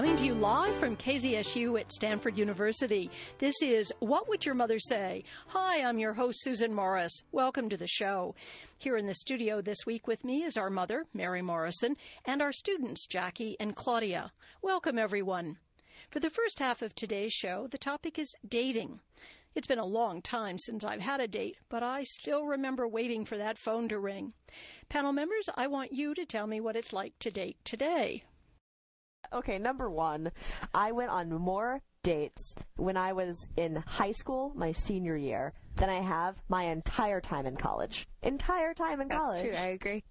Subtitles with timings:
[0.00, 3.10] Coming to you live from KZSU at Stanford University.
[3.36, 5.24] This is What Would Your Mother Say?
[5.48, 7.12] Hi, I'm your host, Susan Morris.
[7.32, 8.34] Welcome to the show.
[8.78, 12.50] Here in the studio this week with me is our mother, Mary Morrison, and our
[12.50, 14.32] students, Jackie and Claudia.
[14.62, 15.58] Welcome, everyone.
[16.08, 19.00] For the first half of today's show, the topic is dating.
[19.54, 23.26] It's been a long time since I've had a date, but I still remember waiting
[23.26, 24.32] for that phone to ring.
[24.88, 28.24] Panel members, I want you to tell me what it's like to date today.
[29.32, 30.30] Okay, number one,
[30.74, 35.88] I went on more dates when I was in high school, my senior year, than
[35.88, 38.08] I have my entire time in college.
[38.22, 39.42] Entire time in That's college.
[39.42, 39.54] true.
[39.54, 40.04] I agree.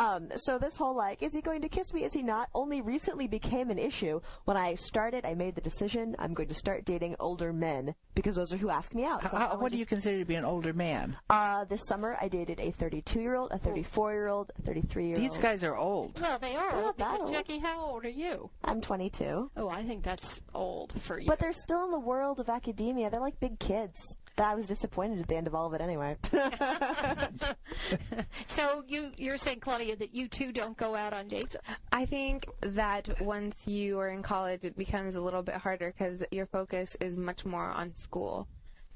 [0.00, 2.04] Um, so this whole like, is he going to kiss me?
[2.04, 2.48] Is he not?
[2.54, 5.26] Only recently became an issue when I started.
[5.26, 8.70] I made the decision I'm going to start dating older men because those are who
[8.70, 9.20] ask me out.
[9.22, 11.18] So How, I was what do you consider to be an older man?
[11.28, 15.06] Uh, this summer I dated a 32 year old, a 34 year old, a 33
[15.06, 15.30] year old.
[15.30, 16.18] These guys are old.
[16.18, 17.32] Well, they are They're old because old.
[17.32, 18.48] Jackie, how old are you?
[18.64, 19.50] I'm 22.
[19.54, 21.26] Oh, I think that's old for you.
[21.26, 23.10] But they're still in the world of academia.
[23.10, 24.16] They're like big kids.
[24.36, 26.16] But I was disappointed at the end of all of it anyway.
[28.46, 31.56] so you you're saying Claudia that you too don't go out on dates?
[31.92, 36.22] I think that once you are in college, it becomes a little bit harder because
[36.30, 38.48] your focus is much more on school.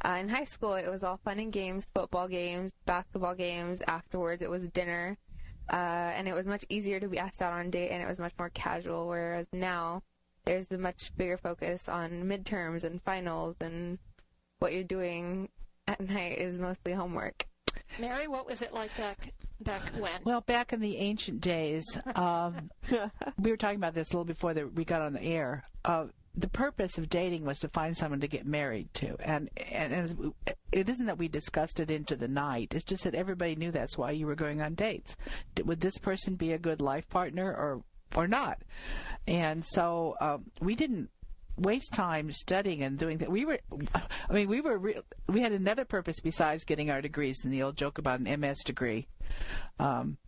[0.05, 3.81] Uh, in high school, it was all fun and games, football games, basketball games.
[3.87, 5.17] Afterwards, it was dinner,
[5.73, 8.09] uh, and it was much easier to be asked out on a date, and it
[8.09, 9.09] was much more casual.
[9.09, 10.03] Whereas now,
[10.45, 13.99] there's a much bigger focus on midterms and finals, and
[14.65, 15.51] what you're doing
[15.87, 17.47] at night is mostly homework.
[18.01, 20.11] Mary, what was it like back back when?
[20.25, 21.85] Well, back in the ancient days,
[22.15, 22.71] um,
[23.39, 25.65] we were talking about this a little before the, we got on the air.
[25.85, 29.93] Uh, the purpose of dating was to find someone to get married to, and and,
[29.93, 30.33] and
[30.73, 32.73] it isn't that we discussed it into the night.
[32.75, 35.15] It's just that everybody knew that's why you were going on dates.
[35.63, 37.83] Would this person be a good life partner or
[38.17, 38.63] or not?
[39.27, 41.11] And so um, we didn't
[41.57, 43.31] waste time studying and doing that.
[43.31, 43.59] We were,
[44.29, 47.41] I mean, we were, re- we had another purpose besides getting our degrees.
[47.45, 49.07] And the old joke about an MS degree,
[49.79, 50.19] um,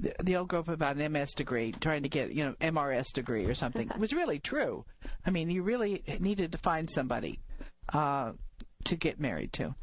[0.00, 3.44] the, the old joke about an MS degree, trying to get, you know, MRS degree
[3.46, 4.84] or something, was really true.
[5.26, 7.40] I mean, you really needed to find somebody
[7.92, 8.32] uh,
[8.84, 9.74] to get married to.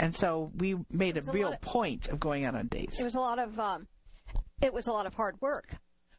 [0.00, 3.00] And so we made a a real of- point of going out on dates.
[3.00, 3.86] It was a lot of um,
[4.60, 5.76] it was a lot of hard work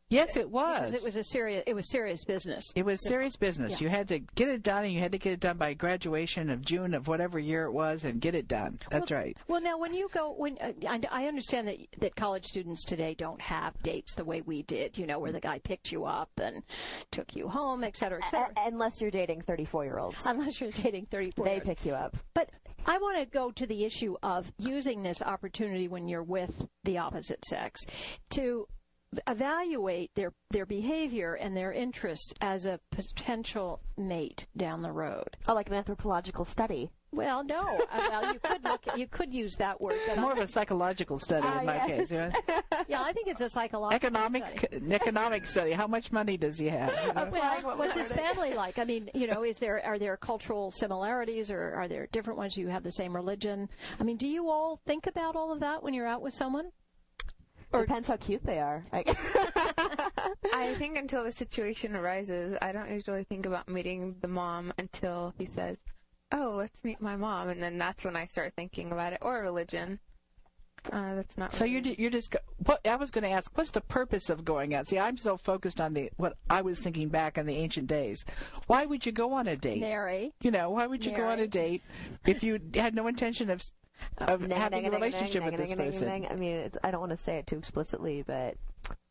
[0.09, 0.79] yes, it was.
[0.89, 2.63] because it was a serious it was serious business.
[2.75, 3.73] It was serious business.
[3.73, 3.85] Yeah.
[3.85, 6.49] You had to get it done, and you had to get it done by graduation
[6.49, 8.79] of June of whatever year it was, and get it done.
[8.89, 9.35] That's right.
[9.47, 13.15] Well, now when you go, when uh, I, I understand that that college students today
[13.17, 16.29] don't have dates the way we did, you know, where the guy picked you up
[16.41, 16.63] and
[17.11, 18.51] took you home, et cetera, et cetera.
[18.57, 20.17] A- unless you're dating 34 year olds.
[20.25, 21.45] Unless you're dating 34.
[21.45, 22.15] They pick you up.
[22.33, 22.49] But
[22.85, 26.51] I want to go to the issue of using this opportunity when you're with
[26.83, 27.81] the opposite sex
[28.31, 28.67] to
[29.27, 35.37] evaluate their their behavior and their interests as a potential mate down the road.
[35.47, 36.89] Oh, like an anthropological study.
[37.11, 37.61] Well, no.
[37.91, 38.87] Uh, well, you could look.
[38.87, 41.65] At, You could use that word, but More I, of a psychological study Ah, in
[41.67, 41.87] my yes.
[41.87, 42.11] case.
[42.11, 42.31] You know?
[42.87, 44.81] yeah, I think it's a psychological Economic, study.
[44.93, 45.71] economic study.
[45.73, 46.91] How much money does he have?
[47.05, 47.29] you know?
[47.31, 48.79] Well, what's his family like?
[48.79, 52.57] I mean, you know, is there are there cultural similarities, or are there different ones?
[52.57, 53.69] You have the same religion.
[53.99, 56.71] I mean, do you all think about all of that when you're out with someone?
[57.73, 58.83] Or depends how cute they are.
[60.53, 65.33] I think until the situation arises, I don't usually think about meeting the mom until
[65.37, 65.77] he says,
[66.31, 69.19] "Oh, let's meet my mom," and then that's when I start thinking about it.
[69.21, 69.99] Or religion.
[70.91, 71.55] Uh, that's not.
[71.55, 72.35] So really- you're you're just.
[72.57, 74.87] What I was going to ask, what's the purpose of going out?
[74.87, 78.23] See, I'm so focused on the what I was thinking back in the ancient days.
[78.67, 79.79] Why would you go on a date?
[79.79, 81.81] Mary, You know, why would you go on a date
[82.27, 83.63] if you had no intention of
[84.19, 86.07] Um, of Nang, having nang, a relationship nang, with this nang, nang, person?
[86.07, 86.27] nang.
[86.27, 88.55] I mean, it's, I don't want to say it too explicitly, but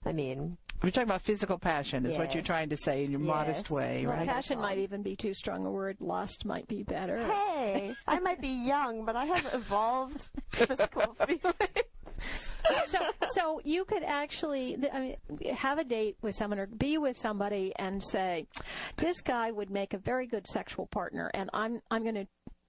[0.04, 3.20] I mean, We're talking about physical passion, is what you're trying to say in your
[3.20, 3.28] Yes.
[3.28, 4.26] modest way, well, right?
[4.26, 5.97] passion might even be too strong a word.
[6.00, 7.22] Lust might be better.
[7.25, 12.52] hey, I might be young, but I have evolved physical feelings.
[12.86, 12.98] so,
[13.32, 17.72] so you could actually I mean, have a date with someone or be with somebody
[17.76, 18.47] and say,
[18.96, 22.26] "This guy would make a very good sexual partner," and I'm I'm going to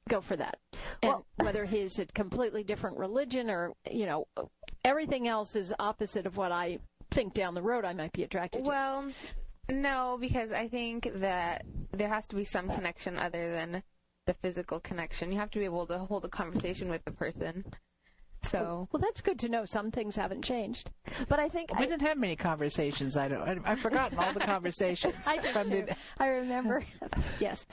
[0.10, 0.58] go for that.
[1.02, 4.28] Well- whether he's a completely different religion or you know
[4.84, 6.80] everything else is opposite of what I
[7.12, 8.70] think down the road I might be attracted to.
[8.70, 9.12] Well,
[9.70, 13.84] no, because I think that there has to be some connection other than
[14.26, 15.32] the physical connection.
[15.32, 17.66] You have to be able to hold a conversation with the person.
[18.50, 19.66] So Well, that's good to know.
[19.66, 20.92] Some things haven't changed.
[21.30, 23.18] But I think We I, didn't have many conversations.
[23.18, 23.42] I don't.
[23.42, 25.16] I, I've forgotten all the conversations.
[25.28, 25.86] I do from too.
[25.88, 26.84] the- I remember.
[27.40, 27.66] yes.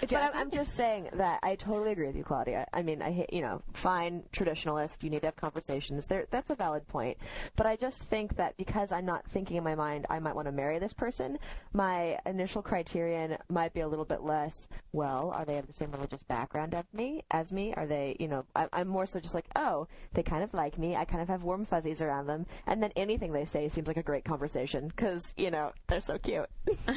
[0.00, 2.66] But I'm, I'm just saying that I totally agree with you, Claudia.
[2.74, 6.06] I mean, I you know, fine, traditionalist, you need to have conversations.
[6.06, 7.16] There, that's a valid point.
[7.56, 10.46] But I just think that because I'm not thinking in my mind, I might want
[10.46, 11.38] to marry this person,
[11.72, 15.90] my initial criterion might be a little bit less, well, are they of the same
[15.92, 17.22] religious background as me?
[17.30, 17.72] As me?
[17.74, 19.77] Are they, you know, I, I'm more so just like, oh,
[20.14, 20.96] they kind of like me.
[20.96, 22.46] I kind of have warm fuzzies around them.
[22.66, 26.18] And then anything they say seems like a great conversation because, you know, they're so
[26.18, 26.46] cute.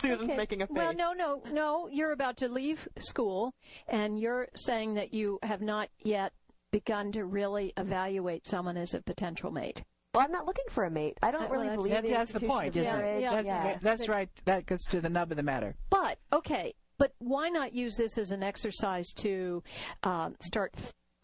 [0.00, 0.36] Susan's Okay.
[0.36, 0.76] making a face.
[0.76, 1.88] Well, no, no, no.
[1.90, 3.52] You're about to leave school,
[3.88, 6.32] and you're saying that you have not yet
[6.72, 9.82] begun to really evaluate someone as a potential mate.
[10.14, 11.18] Well, I'm not looking for a mate.
[11.22, 13.20] I don't Uh, well, really that's- believe That, the that's the point, isn't it?
[13.20, 13.78] Yeah, That's, yeah.
[13.82, 14.28] that's right.
[14.46, 15.76] That gets to the nub of the matter.
[15.90, 19.62] But okay, but why not use this as an exercise to
[20.02, 20.74] um, start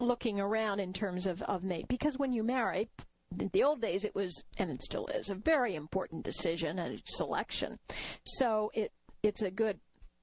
[0.03, 1.89] looking around in terms of, of mate?
[1.89, 2.89] Because when you marry,
[3.39, 7.03] in the old days it was, and it still is, a very important decision and
[7.07, 7.79] selection.
[8.25, 9.79] So it it's a good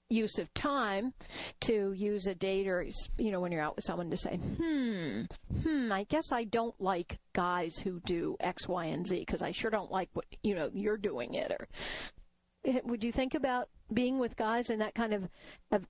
[0.09, 1.13] use of time
[1.61, 2.85] to use a date or
[3.17, 5.21] you know when you're out with someone to say hmm
[5.61, 9.51] hmm i guess i don't like guys who do x y and z because i
[9.51, 11.67] sure don't like what you know you're doing it or
[12.65, 15.29] Eh, would you think about being with guys in that kind of,
[15.71, 15.85] of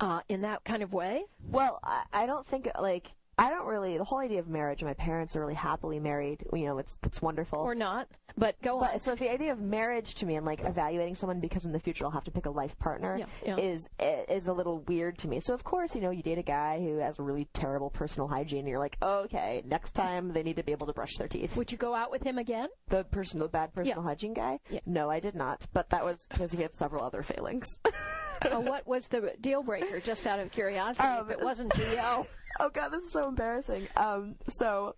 [0.00, 1.24] uh, in that kind of way?
[1.50, 3.06] Well, I, I don't think like
[3.38, 4.82] I don't really the whole idea of marriage.
[4.82, 6.42] My parents are really happily married.
[6.54, 7.58] You know, it's it's wonderful.
[7.58, 8.08] Or not?
[8.38, 8.98] But go on.
[8.98, 12.04] so the idea of marriage to me and like evaluating someone because in the future
[12.06, 13.56] I'll have to pick a life partner Yeah, yeah.
[13.58, 15.40] is is a little weird to me.
[15.40, 18.26] So of course you know you date a guy who has a really terrible personal
[18.26, 18.60] hygiene.
[18.60, 21.56] And you're like, okay, next time they need to be able to brush their teeth.
[21.56, 22.68] Would you go out with him again?
[22.88, 24.60] The personal bad personal hygiene guy?
[24.70, 24.80] Yeah.
[24.86, 25.66] No, I did not.
[25.74, 27.80] But that was because he had several other failings.
[28.50, 30.00] or what was the deal breaker?
[30.00, 32.26] Just out of curiosity, Um, if it wasn't BO.
[32.60, 33.88] oh god, this is so embarrassing.
[33.96, 34.94] Um, so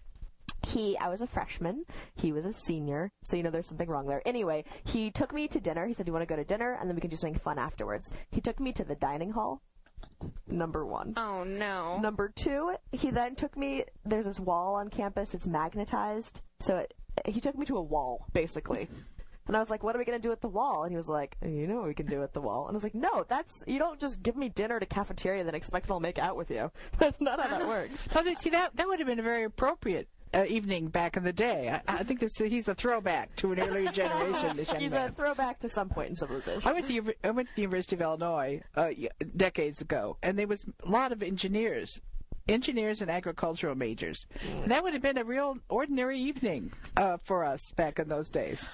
[0.67, 1.85] he, I was a freshman.
[2.17, 3.11] He was a senior.
[3.23, 4.23] So you know, there's something wrong there.
[4.27, 5.87] Anyway, he took me to dinner.
[5.87, 7.41] He said, "Do you want to go to dinner, and then we can do something
[7.41, 9.63] fun afterwards." He took me to the dining hall.
[10.47, 11.15] Number one.
[11.17, 11.99] Oh no.
[11.99, 13.85] Number two, he then took me.
[14.05, 15.35] There's this wall on campus.
[15.35, 16.41] It's magnetized.
[16.61, 16.95] So it,
[17.27, 18.89] he took me to a wall, basically.
[19.49, 21.09] And I was like, "What are we gonna do at the wall?" And he was
[21.09, 23.25] like, "You know what we can do at the wall." And I was like, "No,
[23.29, 26.19] that's you don't just give me dinner at a cafeteria and then expect I'll make
[26.19, 26.71] out with you.
[26.99, 30.09] That's not how that works." Oh, see that that would have been a very appropriate
[30.35, 31.71] uh, evening back in the day.
[31.71, 34.57] I, I think this he's a throwback to an earlier generation.
[34.57, 35.11] This young He's man.
[35.11, 36.69] a throwback to some point in civilization.
[36.69, 38.91] I went to the, I went to the University of Illinois uh,
[39.37, 42.01] decades ago, and there was a lot of engineers,
[42.49, 44.27] engineers and agricultural majors.
[44.63, 48.29] And that would have been a real ordinary evening uh, for us back in those
[48.29, 48.69] days.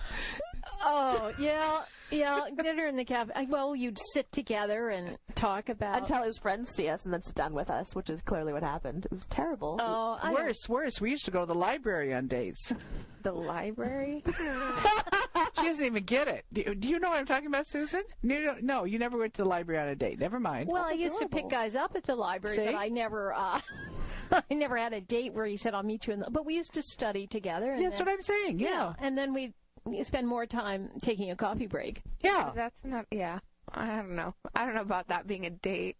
[0.82, 2.40] Oh yeah, yeah.
[2.62, 3.46] Dinner in the cafe.
[3.48, 6.02] Well, you'd sit together and talk about.
[6.02, 8.62] Until his friends see us and then sit down with us, which is clearly what
[8.62, 9.06] happened.
[9.06, 9.78] It was terrible.
[9.80, 11.00] oh, I don't- Worse, worse.
[11.00, 12.72] We used to go to the library on dates.
[13.22, 14.22] The library?
[15.56, 16.44] She doesn't even get it.
[16.52, 18.02] Do, do you know what I'm talking about, Susan?
[18.22, 20.18] You no, you never went to the library on a date.
[20.18, 20.68] Never mind.
[20.68, 22.64] Well, I used to pick guys up at the library, See?
[22.66, 23.60] but I never, uh,
[24.32, 26.54] I never had a date where he said, "I'll meet you in the." But we
[26.54, 27.70] used to study together.
[27.72, 28.58] And That's then, what I'm saying.
[28.58, 28.92] Yeah.
[28.98, 29.54] and then we
[30.02, 32.02] spend more time taking a coffee break.
[32.20, 32.50] Yeah.
[32.54, 33.06] That's not.
[33.10, 33.40] Yeah.
[33.72, 34.34] I don't know.
[34.54, 35.96] I don't know about that being a date.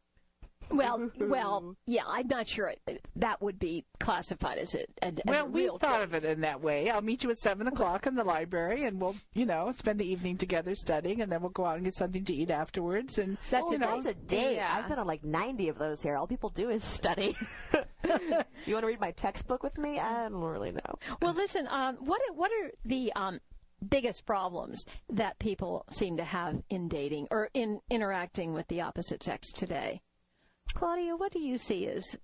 [0.71, 5.13] Well, well, yeah, I'm not sure it, that would be classified as a, a, as
[5.27, 6.03] Well, a we thought date.
[6.05, 6.89] of it in that way.
[6.89, 10.07] I'll meet you at seven o'clock in the library, and we'll, you know, spend the
[10.11, 13.19] evening together studying, and then we'll go out and get something to eat afterwards.
[13.19, 14.55] And That's Oh, a that's a date.
[14.57, 14.75] Yeah.
[14.75, 16.17] I've been on like 90 of those here.
[16.17, 17.37] All people do is study.
[18.05, 19.99] you want to read my textbook with me?
[20.01, 20.99] I don't really know.
[21.21, 23.39] Well, listen, um, what are, what are the um,
[23.89, 29.23] biggest problems that people seem to have in dating or in interacting with the opposite
[29.23, 30.01] sex today?
[30.75, 32.17] Claudia, what do you see as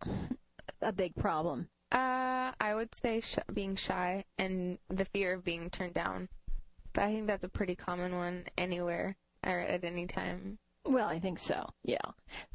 [0.81, 1.69] a big problem?
[1.93, 6.29] Uh, I would say sh- being shy and the fear of being turned down.
[6.93, 10.59] But I think that's a pretty common one anywhere or at any time.
[10.85, 11.69] Well, I think so.
[11.85, 11.99] Yeah.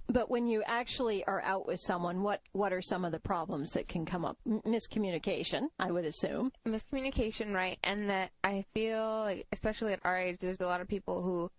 [0.07, 3.71] But when you actually are out with someone, what what are some of the problems
[3.71, 4.37] that can come up?
[4.47, 6.51] M- miscommunication, I would assume.
[6.67, 7.77] miscommunication, right?
[7.83, 11.51] And that I feel like, especially at our age, there's a lot of people who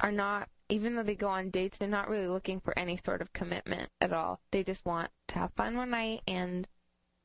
[0.00, 3.22] are not, even though they go on dates, they're not really looking for any sort
[3.22, 4.40] of commitment at all.
[4.50, 6.66] They just want to have fun one night and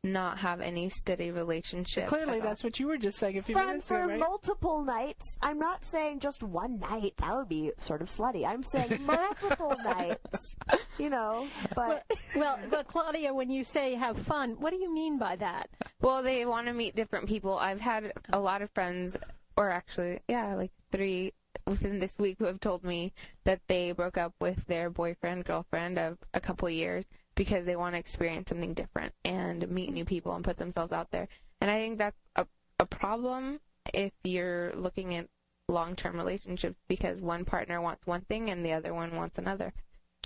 [0.03, 2.07] not have any steady relationship.
[2.07, 4.19] clearly, that's what you were just saying a few Fun minutes ago, for right?
[4.19, 5.37] multiple nights.
[5.41, 7.13] I'm not saying just one night.
[7.17, 8.45] That would be sort of slutty.
[8.47, 10.55] I'm saying multiple nights.
[10.97, 15.17] You know, but Well, but Claudia, when you say have fun, what do you mean
[15.17, 15.69] by that?
[16.01, 17.57] Well, they want to meet different people.
[17.57, 19.15] I've had a lot of friends,
[19.55, 21.33] or actually, yeah, like three
[21.65, 23.13] within this week who have told me
[23.43, 27.03] that they broke up with their boyfriend, girlfriend of a couple years
[27.37, 31.11] because they want to experience something different and meet new people and put themselves out
[31.11, 31.29] there.
[31.61, 32.45] And I think that's a,
[32.79, 33.59] a problem
[33.93, 35.27] if you're looking at
[35.69, 39.71] long term relationships because one partner wants one thing and the other one wants another.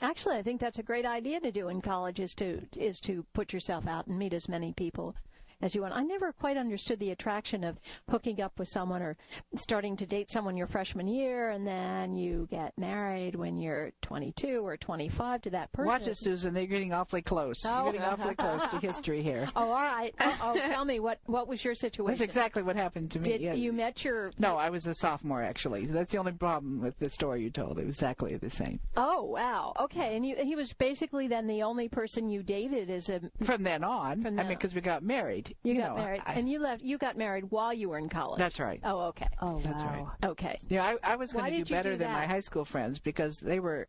[0.01, 3.25] Actually, I think that's a great idea to do in college is to is to
[3.33, 5.15] put yourself out and meet as many people
[5.61, 5.95] as you want.
[5.95, 9.17] I never quite understood the attraction of hooking up with someone or
[9.55, 14.65] starting to date someone your freshman year and then you get married when you're 22
[14.65, 15.87] or 25 to that person.
[15.87, 16.53] Watch it, Susan.
[16.53, 17.57] They're getting awfully close.
[17.65, 17.83] Oh.
[17.83, 18.11] You're getting oh.
[18.11, 19.49] awfully close to history here.
[19.61, 20.15] Oh, all right.
[20.19, 22.07] Oh, oh, tell me what what was your situation?
[22.07, 23.25] That's exactly what happened to me.
[23.25, 23.53] Did yeah.
[23.53, 25.85] you met your No, I was a sophomore actually.
[25.85, 27.77] That's the only problem with the story you told.
[27.77, 28.79] It was exactly the same.
[28.97, 29.73] Oh, wow.
[29.79, 33.63] Okay, and you he was basically then the only person you dated as a From
[33.63, 35.50] then on, From then I mean, because we got married.
[35.63, 37.97] You, You got know, married I- and you left you got married while you were
[37.97, 38.39] in college.
[38.39, 38.79] That's right.
[38.83, 39.27] Oh, okay.
[39.41, 40.07] Oh, That's wow.
[40.21, 40.29] right.
[40.31, 40.57] Okay.
[40.69, 43.37] Yeah, I, I was going to do better do than my high school friends because
[43.37, 43.87] they were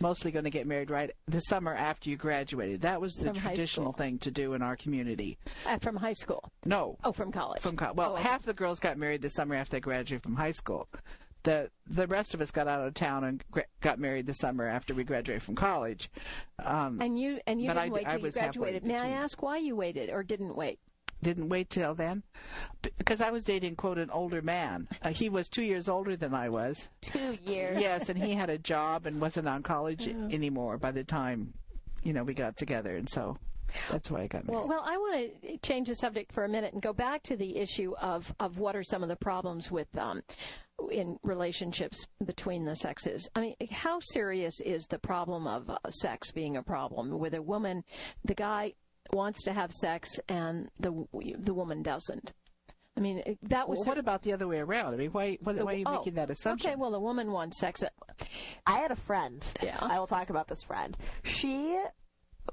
[0.00, 2.80] mostly going to get married right the summer after you graduated.
[2.82, 5.38] That was the From traditional thing to do in our community.
[5.66, 6.50] Uh, from high school.
[6.64, 7.60] No, Oh, from college.
[7.62, 7.96] from college.
[7.96, 8.22] well, Oh, okay.
[8.22, 10.88] half the girls got married the summer after they graduated from high school.
[11.44, 14.66] The the rest of us got out of town and gra- got married the summer
[14.66, 16.10] after we graduated from college.
[16.58, 18.84] Um, and you and you didn't I- wait I you graduated.
[18.84, 20.80] May I ask why you waited or didn't wait?
[21.22, 22.22] Didn't wait till then
[22.96, 24.88] because I was dating quote an older man.
[25.02, 26.88] Uh, he was two years older than I was.
[27.00, 27.80] Two years.
[27.80, 31.52] yes, and he had a job and wasn't on college anymore by the time
[32.02, 33.36] you know we got together, and so
[33.90, 34.68] that's why I got married.
[34.68, 37.56] Well, I want to change the subject for a minute and go back to the
[37.56, 40.22] issue of, of what are some of the problems with um,
[40.90, 43.28] in relationships between the sexes.
[43.34, 47.42] I mean, how serious is the problem of uh, sex being a problem with a
[47.42, 47.84] woman?
[48.24, 48.74] The guy
[49.12, 50.92] wants to have sex and the
[51.38, 52.32] the woman doesn't.
[52.96, 54.94] I mean, that was Well, what about the other way around?
[54.94, 56.70] I mean, why why, why are you oh, making that assumption?
[56.70, 57.84] Okay, well, the woman wants sex.
[58.66, 59.44] I had a friend.
[59.62, 59.78] Yeah.
[59.80, 60.96] I will talk about this friend.
[61.22, 61.78] She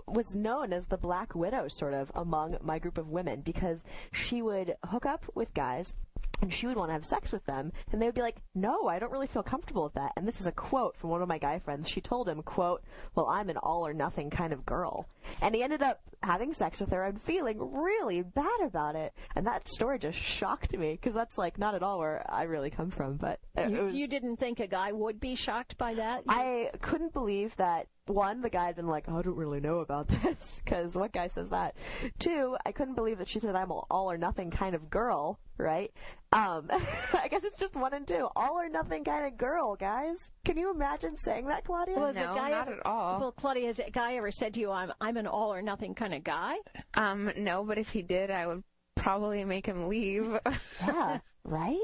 [0.07, 4.41] was known as the Black Widow, sort of, among my group of women because she
[4.41, 5.93] would hook up with guys
[6.41, 8.87] and she would want to have sex with them and they would be like no
[8.87, 10.11] i don't really feel comfortable with that.
[10.17, 11.89] And this is a quote from one of my guy friends.
[11.89, 12.83] She told him quote
[13.15, 15.07] well i'm an all or nothing kind of girl.
[15.41, 19.13] And he ended up having sex with her and feeling really bad about it.
[19.35, 22.69] And that story just shocked me because that's like not at all where i really
[22.69, 26.23] come from but You, was, you didn't think a guy would be shocked by that?
[26.27, 29.79] I couldn't believe that one, the guy had been like, "Oh, I don't really know
[29.79, 31.75] about this, because what guy says that?
[32.19, 35.39] Two, I couldn't believe that she said I'm an all or nothing kind of girl,
[35.57, 35.91] right?
[36.31, 36.69] Um,
[37.13, 40.31] I guess it's just one and two, all or nothing kind of girl, guys.
[40.43, 41.95] Can you imagine saying that, Claudia?
[41.95, 43.19] Well, No, a guy not ever, at all.
[43.19, 45.93] Well, Claudia, has a guy ever said to you, "I'm I'm an all or nothing
[45.95, 46.55] kind of guy"?
[46.95, 48.63] Um, no, but if he did, I would
[48.95, 50.37] probably make him leave.
[50.81, 51.77] yeah, right?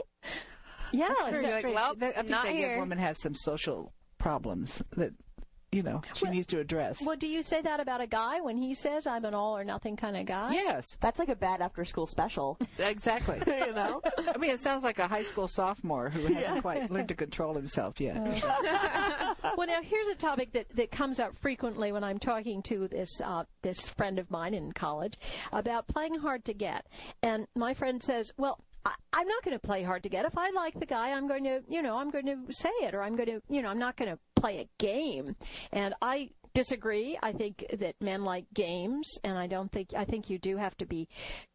[0.91, 1.37] Yeah, true.
[1.37, 2.77] is that- Like, well, that- I think not that here.
[2.79, 5.13] woman has some social problems that
[5.71, 7.01] you know she Well- needs to address.
[7.05, 9.63] Well, do you say that about a guy when he says I'm an all or
[9.63, 10.53] nothing kind of guy?
[10.53, 12.57] yes, That's like a bad after school special.
[12.79, 13.41] exactly.
[13.47, 14.01] you know?
[14.27, 17.53] I mean, it sounds like a high school sophomore who hasn't quite learned to control
[17.53, 18.17] himself yet.
[19.57, 23.09] Well, now here's a topic that, that comes up frequently when I'm talking to this
[23.23, 25.17] uh, this friend of mine in college
[25.51, 26.85] about playing hard to get,
[27.21, 30.25] and my friend says, "Well." I, I'm not going to play hard to get.
[30.25, 32.93] If I like the guy, I'm going to, you know, I'm going to say it,
[32.95, 35.35] or I'm going to, you know, I'm not going to play a game.
[35.71, 37.17] And I disagree.
[37.21, 40.75] I think that men like games, and I don't think I think you do have
[40.77, 41.07] to be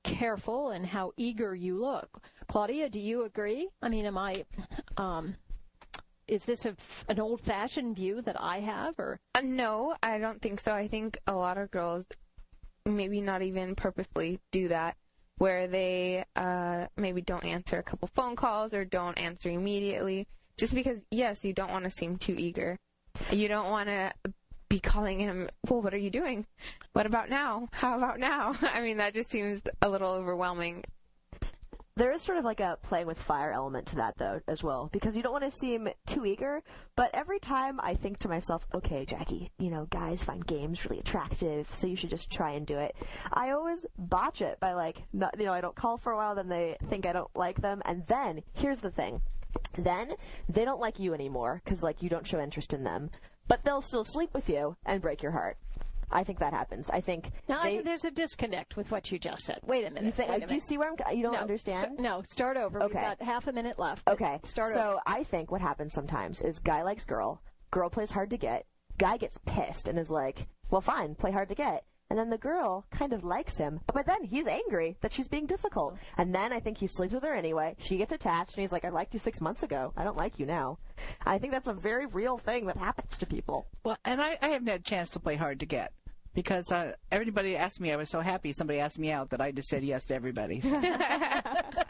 [0.04, 2.23] careful in how eager you look.
[2.49, 3.68] Claudia, do you agree?
[3.83, 4.45] I mean, am I?
[4.97, 5.35] Um,
[6.26, 6.75] is this a,
[7.09, 10.73] an old-fashioned view that I have, or Uh, no, I don't think so.
[10.73, 12.04] I think a lot of girls
[12.85, 14.97] maybe not even purposely do that,
[15.38, 20.26] where they uh, maybe don't answer a couple phone calls or don't answer immediately,
[20.57, 22.78] just because yes, you don't want to seem too eager.
[23.31, 24.12] You don't want to
[24.69, 25.49] be calling him.
[25.69, 26.47] Well, what are you doing?
[26.93, 27.69] What about now?
[27.73, 28.55] How about now?
[28.62, 30.85] I mean, that just seems a little overwhelming.
[31.99, 34.91] There is sort of like a playing with fire element to that, though, as well,
[34.93, 36.62] because you don't want to seem too eager.
[36.95, 41.00] But every time I think to myself, okay, Jackie, you know, guys find games really
[41.00, 42.95] attractive, so you should just try and do it.
[43.33, 46.35] I always botch it by like, not, you know, I don't call for a while,
[46.35, 49.23] then they think I don't like them, and then here's the thing.
[49.79, 50.12] Then
[50.50, 53.09] they don't like you anymore because like you don't show interest in them,
[53.49, 55.57] but they'll still sleep with you and break your heart.
[56.10, 56.88] I think that happens.
[56.90, 59.60] I think now they, I, there's a disconnect with what you just said.
[59.64, 60.14] Wait a minute.
[60.14, 61.16] think, wait a do you see where I'm?
[61.16, 61.82] You don't no, understand?
[61.82, 62.82] st- no, start over.
[62.82, 62.94] Okay.
[62.94, 64.06] We've got half a minute left.
[64.08, 64.40] Okay.
[64.44, 65.00] Start so over.
[65.06, 68.66] I think what happens sometimes is guy likes girl, girl plays hard to get,
[68.98, 71.84] guy gets pissed and is like, well, fine, play hard to get.
[72.08, 75.46] And then the girl kind of likes him, but then he's angry that she's being
[75.46, 75.96] difficult.
[76.16, 77.75] And then I think he sleeps with her anyway.
[77.78, 79.92] She gets attached and he's like, I liked you six months ago.
[79.96, 80.78] I don't like you now.
[81.25, 83.66] I think that's a very real thing that happens to people.
[83.84, 85.92] Well, and I, I haven't had a chance to play hard to get
[86.37, 87.90] because uh, everybody asked me.
[87.90, 90.61] I was so happy somebody asked me out that I just said yes to everybody.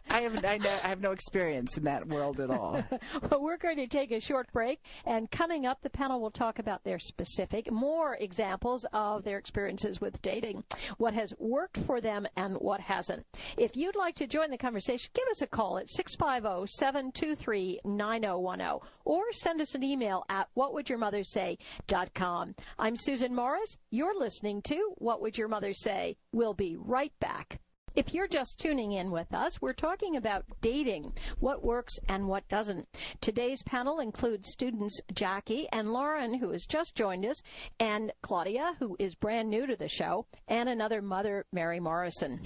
[0.09, 2.83] I have I, know, I have no experience in that world at all.
[3.31, 6.59] well, we're going to take a short break, and coming up, the panel will talk
[6.59, 10.62] about their specific, more examples of their experiences with dating,
[10.97, 13.26] what has worked for them and what hasn't.
[13.59, 18.79] If you'd like to join the conversation, give us a call at 650 723 9010
[19.05, 22.55] or send us an email at whatwould.your.mother.say.com.
[22.79, 23.76] I'm Susan Morris.
[23.97, 26.19] You're listening to What Would Your Mother Say?
[26.31, 27.61] We'll be right back.
[27.95, 32.47] If you're just tuning in with us, we're talking about dating, what works and what
[32.47, 32.87] doesn't.
[33.23, 37.41] Today's panel includes students Jackie and Lauren, who has just joined us,
[37.81, 42.43] and Claudia, who is brand new to the show, and another mother, Mary Morrison.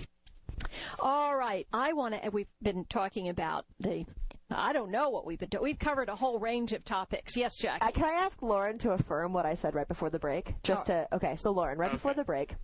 [1.00, 2.30] All right, I want to.
[2.30, 4.06] We've been talking about the.
[4.50, 5.62] I don't know what we've been doing.
[5.64, 7.36] We've covered a whole range of topics.
[7.36, 7.84] Yes, Jack.
[7.84, 10.54] Uh, can I ask Lauren to affirm what I said right before the break?
[10.62, 10.94] Just Oh.
[10.94, 11.96] to okay, so Lauren, right Okay.
[11.96, 12.54] before the break,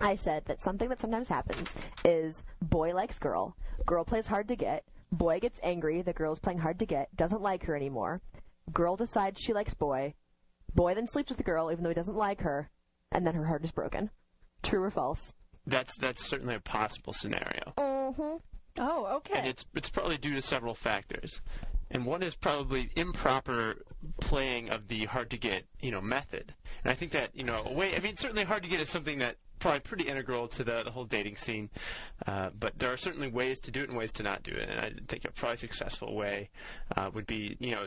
[0.00, 1.68] I said that something that sometimes happens
[2.04, 3.56] is boy likes girl,
[3.86, 7.40] girl plays hard to get, boy gets angry, the girl's playing hard to get, doesn't
[7.42, 8.20] like her anymore,
[8.72, 10.14] girl decides she likes boy,
[10.74, 12.70] boy then sleeps with the girl even though he doesn't like her,
[13.12, 14.10] and then her heart is broken.
[14.62, 15.34] True or false?
[15.66, 18.36] That's that's certainly a possible scenario, Mm-hmm.
[18.80, 19.38] Oh, okay.
[19.38, 21.40] and it's it's probably due to several factors.
[21.92, 23.84] And one is probably improper
[24.20, 26.54] playing of the hard to get, you know, method.
[26.84, 28.88] And I think that, you know, a way I mean certainly hard to get is
[28.88, 31.68] something that probably pretty integral to the, the whole dating scene.
[32.26, 34.68] Uh, but there are certainly ways to do it and ways to not do it.
[34.68, 36.50] And I think a probably successful way
[36.96, 37.86] uh, would be, you know,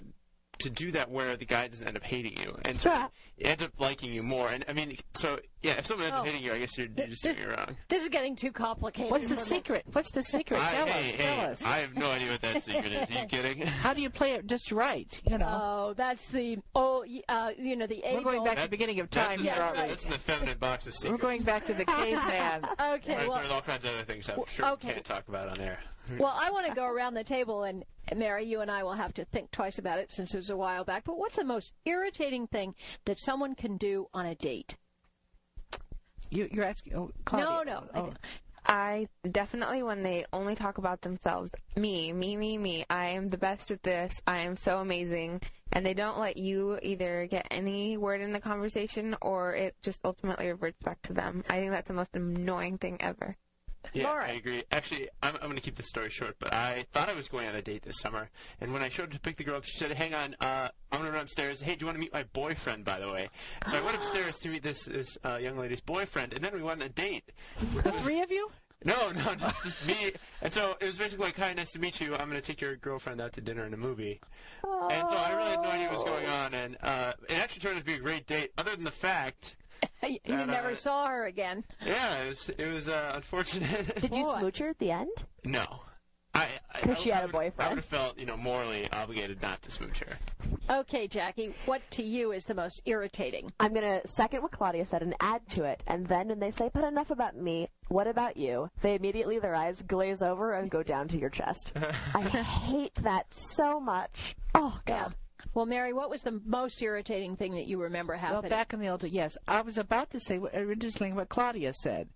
[0.59, 3.07] to do that where the guy doesn't end up hating you and so Yeah.
[3.35, 4.49] he ends up liking you more.
[4.49, 6.21] And I mean, so yeah, if someone ends Oh.
[6.21, 7.75] up hating you, I guess you're, you're just doing it wrong.
[7.89, 9.11] this is getting too complicated.
[9.11, 9.83] What's the secret?
[9.91, 10.61] What's the secret?
[10.61, 11.17] I, tell hey, us.
[11.17, 11.63] Tell us.
[11.63, 13.09] I have no idea what that secret is.
[13.17, 13.61] Are you kidding?
[13.65, 15.21] How do you play it just right?
[15.29, 15.47] You know,
[15.89, 18.13] Oh, that's the oh, uh, you know, the A.
[18.15, 19.87] we're going age-old- back to the beginning of time That's, here, in, aren't we?
[19.87, 21.11] that's in the feminine box of secrets.
[21.11, 22.65] We're going back to the caveman.
[22.79, 24.87] Okay, well, there's all kinds of other things I'm sure okay.
[24.89, 25.79] we can't talk about on air.
[26.17, 27.83] Well, I want to go around the table, and
[28.15, 30.57] Mary, you and I will have to think twice about it since it was a
[30.57, 31.03] while back.
[31.05, 34.77] But what's the most irritating thing that someone can do on a date?
[36.29, 36.95] You, you're asking.
[36.95, 37.45] Oh, Claudia.
[37.45, 38.13] No, no, Oh.
[38.65, 43.37] I definitely, when they only talk about themselves, me, me, me, me, I am the
[43.37, 45.41] best at this, I am so amazing,
[45.73, 49.99] and they don't let you either get any word in the conversation or it just
[50.05, 51.43] ultimately reverts back to them.
[51.49, 53.35] I think that's the most annoying thing ever.
[53.93, 54.27] Yeah, Laura.
[54.27, 54.63] I agree.
[54.71, 57.47] Actually, I'm, I'm going to keep this story short, but I thought I was going
[57.47, 58.29] on a date this summer,
[58.61, 60.69] and when I showed up to pick the girl up, she said, "Hang on, uh,
[60.91, 61.61] I'm going to run upstairs.
[61.61, 63.29] Hey, do you want to meet my boyfriend, by the way?"
[63.69, 66.61] So I went upstairs to meet this this uh, young lady's boyfriend, and then we
[66.63, 67.31] went on a date.
[67.83, 68.49] The three of you?
[68.85, 70.11] No, no, just me.
[70.41, 72.13] And so it was basically like, "Hi, nice to meet you.
[72.13, 74.19] I'm going to take your girlfriend out to dinner and a movie."
[74.63, 77.61] And so I really had no idea what was going on, and uh, it actually
[77.61, 78.51] turned out to be a great date.
[78.57, 79.55] Other than the fact,
[80.07, 81.63] you That, never uh, saw her again.
[81.85, 83.95] yeah, it was, it was uh, unfortunate.
[84.01, 85.09] Did you smooch her at the end?
[85.43, 85.65] No.
[86.35, 87.53] I, I, 'Cause I- she had a boyfriend.
[87.59, 90.17] I would have felt, you know, morally obligated not to smooch her.
[90.67, 93.51] Okay, Jackie, what to you is the most irritating?
[93.59, 95.83] I'm going to second what Claudia said and add to it.
[95.85, 98.71] And then when they say, but enough about me, what about you?
[98.81, 101.71] They immediately, their eyes glaze over and go down to your chest.
[102.15, 104.35] I hate that so much.
[104.55, 105.13] Oh, God.
[105.53, 108.41] Well, Mary, what was the most irritating thing that you remember happening?
[108.43, 111.29] Well, back in the old days yes, I was about to say what- originally what
[111.29, 112.07] Claudia said,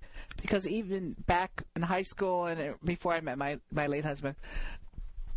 [0.42, 4.36] because even back in high school and uh, before I met my my late husband,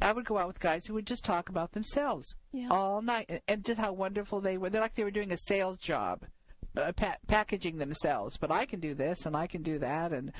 [0.00, 2.68] I would go out with guys who would just talk about themselves Yeah.
[2.70, 4.70] all night and, and just how wonderful they were.
[4.70, 6.22] They're like they were doing a sales job.
[6.76, 10.30] Uh, pa- packaging themselves, but I can do this and I can do that, and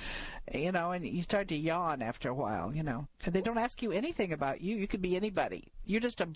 [0.54, 3.08] you know, and you start to yawn after a while, you know.
[3.24, 4.76] And they don't ask you anything about you.
[4.76, 5.72] You could be anybody.
[5.84, 6.28] You're just a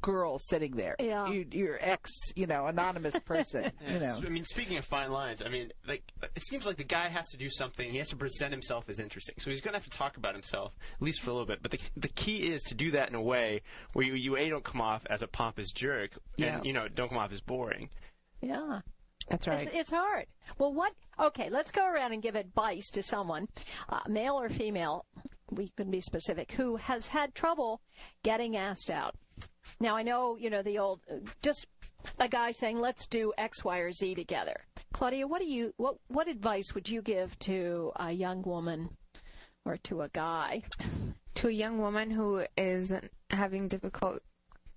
[0.00, 0.96] girl sitting there.
[0.98, 1.28] Yeah.
[1.28, 3.70] You, you're ex, you know, anonymous person.
[3.86, 4.18] you know.
[4.24, 6.02] I mean, speaking of fine lines, I mean, like,
[6.34, 7.90] it seems like the guy has to do something.
[7.90, 9.34] He has to present himself as interesting.
[9.38, 11.60] So he's going to have to talk about himself, at least for a little bit.
[11.62, 13.60] But the, the key is to do that in a way
[13.92, 16.56] where you, you A, don't come off as a pompous jerk, Yeah.
[16.56, 17.90] and, you know, don't come off as boring.
[18.40, 18.80] yeah.
[19.28, 19.66] That's right.
[19.66, 20.26] It's, it's hard.
[20.58, 20.92] Well, what?
[21.18, 23.48] Okay, let's go around and give advice to someone,
[23.88, 25.06] uh, male or female,
[25.50, 27.80] we can be specific, who has had trouble
[28.22, 29.14] getting asked out.
[29.80, 31.00] Now, I know, you know, the old,
[31.42, 31.66] just
[32.18, 34.66] a guy saying, let's do X, Y, or Z together.
[34.92, 38.90] Claudia, what do you, what, what advice would you give to a young woman
[39.64, 40.62] or to a guy?
[41.36, 42.92] To a young woman who is
[43.30, 44.22] having difficult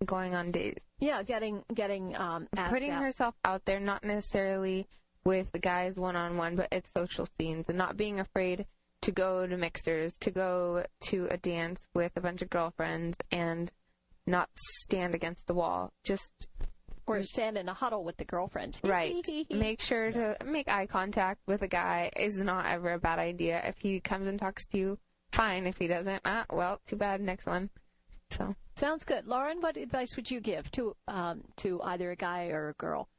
[0.06, 3.02] going on dates, Yeah, getting, getting, um, asked putting out.
[3.02, 4.88] herself out there, not necessarily
[5.24, 8.66] with the guys one on one, but at social scenes, and not being afraid
[9.02, 13.72] to go to mixers, to go to a dance with a bunch of girlfriends, and
[14.26, 14.50] not
[14.82, 15.92] stand against the wall.
[16.04, 16.48] Just
[17.06, 18.82] or stand in a huddle with the girlfriends.
[18.84, 19.16] right.
[19.50, 23.62] make sure to make eye contact with a guy is not ever a bad idea.
[23.66, 25.00] If he comes and talks to you
[25.32, 25.68] fine.
[25.68, 27.22] If he doesn't, ah, well, too bad.
[27.22, 27.70] Next one.
[28.30, 29.26] So Sounds good.
[29.26, 33.10] Lauren, what advice would you give to um, to either a guy or a girl?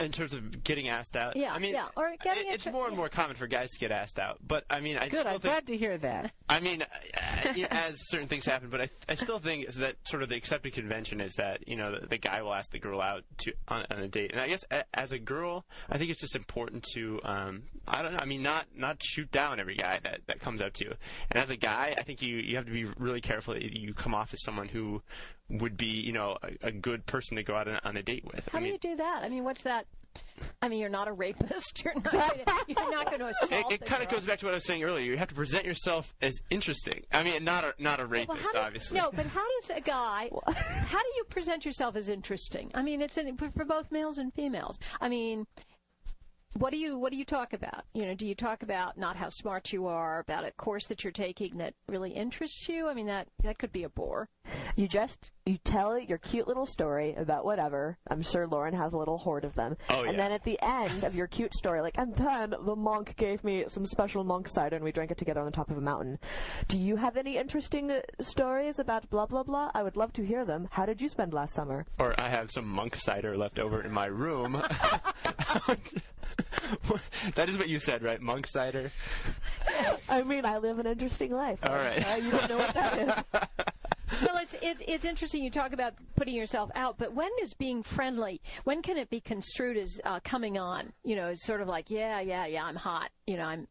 [0.00, 1.36] In terms of getting asked out.
[1.36, 2.98] Yeah, I mean, yeah, or getting it- it's a- more and yeah.
[2.98, 4.38] more common for guys to get asked out.
[4.44, 5.20] But I mean, I Good.
[5.20, 6.32] still I'm think glad to hear that.
[6.48, 9.76] I mean, uh, you know, as certain things happen, but I, I still think is
[9.76, 12.72] that sort of the accepted convention is that you know the, the guy will ask
[12.72, 15.64] the girl out to on, on a date, and I guess a, as a girl,
[15.88, 19.30] I think it's just important to um, I don't know, I mean, not not shoot
[19.30, 20.94] down every guy that, that comes up to you,
[21.30, 23.94] and as a guy, I think you you have to be really careful that you
[23.94, 25.02] come off as someone who
[25.50, 28.24] would be you know a, a good person to go out on, on a date
[28.24, 28.48] with.
[28.48, 29.22] How I do you do that?
[29.22, 29.86] I mean, what's that?
[30.62, 31.82] I mean, you're not a rapist.
[31.84, 32.12] You're not.
[32.12, 33.72] Gonna, you're not going to assault.
[33.72, 35.10] it, it kind of goes back to what I was saying earlier.
[35.10, 37.02] You have to present yourself as interesting.
[37.12, 38.98] I mean, not a not a rapist, how does- obviously.
[38.98, 40.30] No, but how does a guy?
[40.46, 42.70] how do you present yourself as interesting?
[42.74, 44.78] I mean, it's in, for, for both males and females.
[45.00, 45.46] I mean,
[46.54, 47.84] what do you what do you talk about?
[47.94, 51.02] You know, do you talk about not how smart you are, about a course that
[51.02, 52.88] you're taking that really interests you?
[52.88, 54.28] I mean, that that could be a bore.
[54.76, 57.98] You just you tell your cute little story about whatever.
[58.08, 59.76] I'm sure Lauren has a little hoard of them.
[59.90, 60.10] Oh, yeah.
[60.10, 63.42] And then at the end of your cute story, like, and then the monk gave
[63.44, 65.80] me some special monk cider and we drank it together on the top of a
[65.80, 66.18] mountain.
[66.68, 69.70] Do you have any interesting uh, stories about blah blah blah?
[69.74, 70.68] I would love to hear them.
[70.70, 71.86] How did you spend last summer?
[71.98, 74.62] or I have some monk cider left over in my room.
[77.34, 78.20] that is what you said, right?
[78.20, 78.90] Monk cider.
[80.08, 81.58] I mean, I live an interesting life.
[81.62, 82.04] All right.
[82.06, 83.40] Uh, you don't know what that is.
[84.22, 85.42] Well, it's, it's it's interesting.
[85.42, 88.40] You talk about putting yourself out, but when is being friendly?
[88.64, 90.92] When can it be construed as uh, coming on?
[91.04, 93.10] You know, it's sort of like, yeah, yeah, yeah, I'm hot.
[93.26, 93.66] You know, I'm.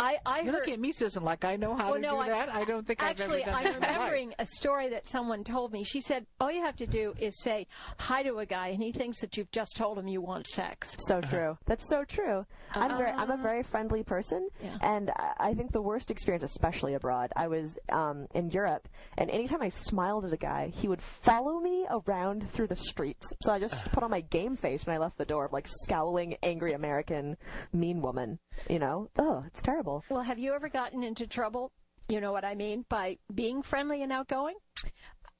[0.00, 0.52] I I You heard.
[0.54, 2.48] look at me, Susan, like I know how Well, to no, do I- that.
[2.48, 3.96] I don't think Actually, I've ever done I'm that in my life.
[3.96, 5.84] remembering a story that someone told me.
[5.84, 7.66] She said, "All you have to do is say
[7.98, 10.96] hi to a guy, and he thinks that you've just told him you want sex."
[11.06, 11.58] So true.
[11.66, 12.46] That's so true.
[12.76, 14.78] I'm very, I'm a very friendly person, Yeah.
[14.82, 19.30] and I- I think the worst experience, especially abroad, I was um, in Europe, and
[19.30, 23.26] anytime I smiled at a guy, he would follow me around through the streets.
[23.42, 25.68] So I just put on my game face when I left the door, of like
[25.68, 27.36] scowling, angry American,
[27.72, 28.38] mean woman.
[28.68, 30.04] You know, oh, it's terrible.
[30.08, 31.72] Well, have you ever gotten into trouble?
[32.08, 34.56] You know what I mean by being friendly and outgoing.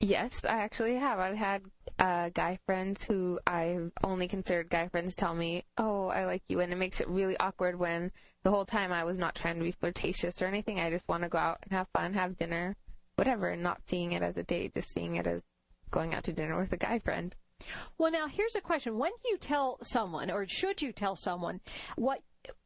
[0.01, 1.19] Yes, I actually have.
[1.19, 1.63] I've had
[1.99, 6.61] uh, guy friends who I've only considered guy friends tell me, "Oh, I like you,"
[6.61, 8.11] and it makes it really awkward when
[8.43, 10.81] the whole time I was not trying to be flirtatious or anything.
[10.81, 12.77] I just want to go out and have fun, have dinner,
[13.17, 15.43] whatever, and not seeing it as a date, just seeing it as
[15.91, 17.35] going out to dinner with a guy friend.
[17.97, 21.61] Well, now here's a question: When do you tell someone, or should you tell someone,
[21.97, 22.21] what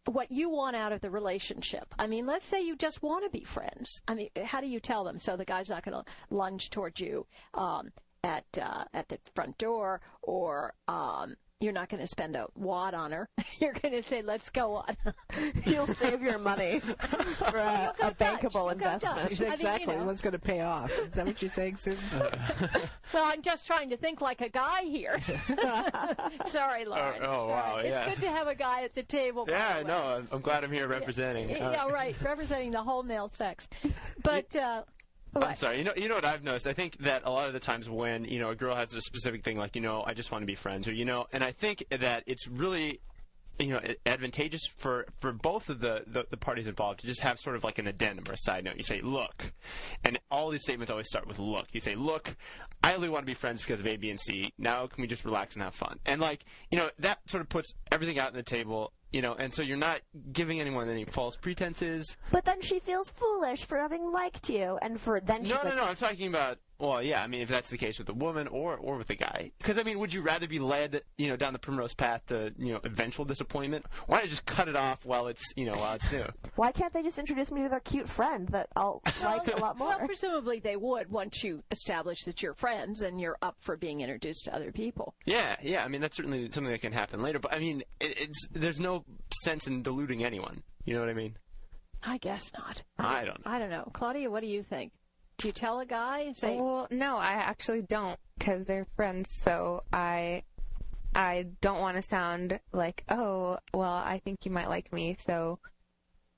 [0.06, 1.94] what you want out of the relationship?
[1.98, 4.00] I mean, let's say you just want to be friends.
[4.08, 7.00] I mean, how do you tell them so the guy's not going to lunge towards
[7.00, 7.92] you um,
[8.24, 12.94] at uh, at the front door, or um, you're not going to spend a wad
[12.94, 13.28] on her?
[13.60, 14.96] you're going to say, "Let's go on."
[15.66, 16.78] You'll save your money
[17.38, 19.02] for a, a bankable You'll go Dutch.
[19.02, 19.18] investment.
[19.18, 19.96] I mean, you exactly.
[19.96, 20.04] know.
[20.04, 20.90] What's going to pay off?
[20.92, 22.04] Is that what you're saying, Susan?
[23.12, 25.20] well, I'm just trying to think like a guy here.
[26.46, 27.22] Sorry, Lauren.
[27.22, 27.50] oh, Sorry.
[27.50, 28.08] wow, It's yeah.
[28.14, 29.44] good to have a guy at the table.
[29.44, 29.88] by Yeah, the way.
[29.88, 31.50] no, I'm, I'm glad I'm here representing.
[31.50, 32.14] Uh, Yeah, right.
[32.22, 33.68] Representing the whole male sex.
[34.22, 34.82] But uh,
[35.42, 35.78] I'm sorry.
[35.78, 36.66] You know, you know what I've noticed.
[36.66, 39.00] I think that a lot of the times when you know a girl has a
[39.00, 41.42] specific thing, like you know, I just want to be friends, or you know, and
[41.42, 43.00] I think that it's really
[43.58, 47.38] you know advantageous for for both of the, the the parties involved to just have
[47.38, 48.76] sort of like an addendum or a side note.
[48.76, 49.52] You say, "Look,"
[50.04, 52.36] and all these statements always start with "Look." You say, "Look,
[52.82, 54.52] I only want to be friends because of A, B, and C.
[54.58, 57.48] Now can we just relax and have fun?" And like you know, that sort of
[57.48, 58.92] puts everything out on the table.
[59.12, 60.00] You know, and so you're not
[60.32, 62.16] giving anyone any false pretenses.
[62.30, 65.68] But then she feels foolish for having liked you, and for then she's No, like,
[65.68, 65.82] no, no.
[65.84, 66.58] I'm talking about.
[66.78, 67.22] Well, yeah.
[67.22, 69.78] I mean, if that's the case with a woman or or with a guy, because
[69.78, 72.72] I mean, would you rather be led, you know, down the primrose path to you
[72.72, 73.84] know eventual disappointment?
[74.06, 76.26] Why not just cut it off while it's you know while it's new?
[76.54, 79.76] Why can't they just introduce me to their cute friend that I'll like a lot
[79.76, 79.88] more?
[79.88, 84.00] Well, presumably they would once you establish that you're friends and you're up for being
[84.00, 85.14] introduced to other people.
[85.26, 85.84] Yeah, yeah.
[85.84, 87.40] I mean, that's certainly something that can happen later.
[87.40, 89.04] But I mean, it, it's there's no
[89.42, 90.62] sense in deluding anyone.
[90.84, 91.36] You know what I mean?
[92.02, 92.82] I guess not.
[92.98, 93.50] I don't know.
[93.50, 93.90] I don't know.
[93.92, 94.92] Claudia, what do you think?
[95.38, 99.28] Do you tell a guy say, Well, no, I actually don't because they're friends.
[99.42, 100.42] So I,
[101.14, 105.16] I don't want to sound like, oh, well, I think you might like me.
[105.26, 105.58] So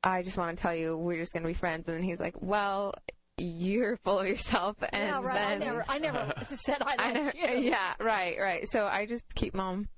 [0.05, 1.89] I just want to tell you we're just gonna be friends.
[1.89, 2.95] And then he's like, well,
[3.39, 4.77] you're full of yourself.
[4.93, 5.49] And "Yeah, right.
[5.53, 8.69] I never, I never said I I liked never, you." yeah, right, right.
[8.69, 9.89] So I just keep mom.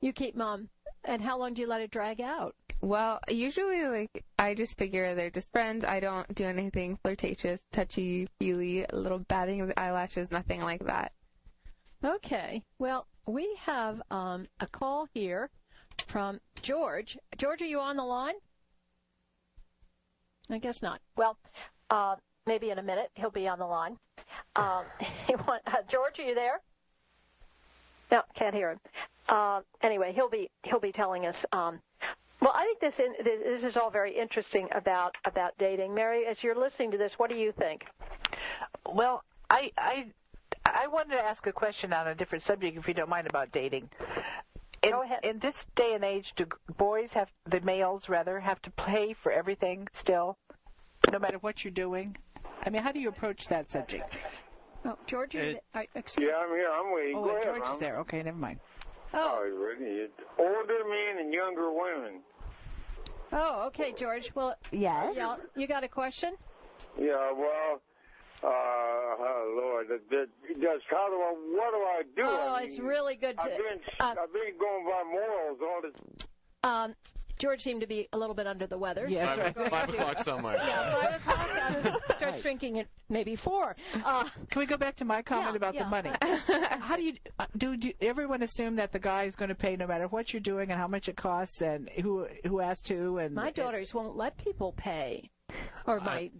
[0.00, 0.68] You keep mom.
[1.04, 2.54] And how long do you let it drag out?
[2.80, 5.84] Well, usually, like, I just figure they're just friends.
[5.84, 10.84] I don't do anything flirtatious, touchy, feely, a little batting of the eyelashes, nothing like
[10.86, 11.12] that.
[12.04, 12.62] Okay.
[12.78, 15.50] Well, we have um, a call here
[16.08, 17.16] from George.
[17.36, 18.34] George, are you on the line?
[20.50, 21.00] I guess not.
[21.16, 21.38] Well,
[21.90, 23.96] uh, maybe in a minute he'll be on the line.
[24.56, 24.84] Um,
[25.26, 26.60] he want, uh, George, are you there?
[28.10, 28.80] No, can't hear him.
[29.28, 31.44] Uh, anyway, he'll be he'll be telling us.
[31.52, 31.80] Um,
[32.40, 35.94] well, I think this, in, this this is all very interesting about about dating.
[35.94, 37.84] Mary, as you're listening to this, what do you think?
[38.92, 40.06] Well, I I
[40.66, 43.52] I wanted to ask a question on a different subject, if you don't mind, about
[43.52, 43.90] dating.
[44.82, 45.20] In, Go ahead.
[45.22, 49.30] In this day and age, do boys have the males rather have to pay for
[49.30, 50.36] everything still,
[51.12, 52.16] no matter what you're doing?
[52.66, 54.18] I mean, how do you approach that subject?
[54.84, 56.68] Oh, George, you, It- uh, excuse Yeah, I'm here.
[56.72, 57.16] I'm waiting.
[57.16, 57.98] Oh, Go ahead, George is there.
[57.98, 58.58] Okay, never mind.
[59.14, 60.08] Oh, you ready?
[60.38, 62.20] Older men and younger women.
[63.32, 64.30] oh, okay, George.
[64.34, 65.14] Well, Yes.
[65.16, 66.34] yeah, you got a question?
[66.98, 67.80] Yeah, well,
[68.42, 72.22] uh, oh, Lord, that, that, just how do I, what do I do?
[72.24, 73.44] Oh, I it's really good to.
[73.44, 76.26] I've been, uh, I've been going by morals all this.
[76.64, 76.94] Um,
[77.42, 79.04] George seemed to be a little bit under the weather.
[79.08, 79.70] Yes, we're right.
[79.70, 80.58] Five o'clock somewhere.
[80.58, 81.50] Yeah, five
[81.80, 82.02] o'clock.
[82.08, 83.74] uh, starts drinking at maybe four.
[84.04, 85.82] Uh, Can we go back to my comment Yeah, about yeah.
[85.82, 86.10] the money?
[86.78, 87.92] how do you uh, do, do?
[88.00, 90.78] Everyone assume that the guy is going to pay no matter what you're doing and
[90.78, 94.70] how much it costs and who who has to and my daughters won't let people
[94.76, 95.28] pay,
[95.86, 96.30] or my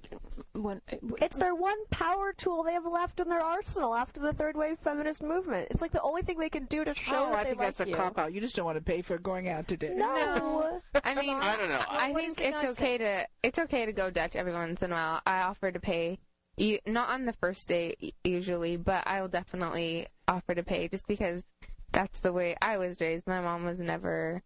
[0.52, 0.80] when
[1.20, 4.78] It's their one power tool they have left in their arsenal after the third wave
[4.78, 5.68] feminist movement.
[5.70, 7.58] It's like the only thing they can do to show Oh, that I they think
[7.60, 7.94] like that's a you.
[7.94, 8.32] cop out.
[8.32, 9.96] You just don't want to pay for going out to dinner.
[9.96, 10.80] No.
[11.04, 11.82] I mean, I don't know.
[11.88, 14.94] I What think it's okay to it's okay to go Dutch every once in a
[14.94, 15.20] while.
[15.26, 16.18] I offer to pay,
[16.56, 21.06] you not on the first date usually, but I will definitely offer to pay just
[21.06, 21.44] because
[21.92, 23.26] that's the way I was raised.
[23.26, 24.42] My mom was never,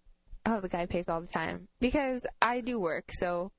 [0.46, 3.52] oh, the guy pays all the time because I do work, so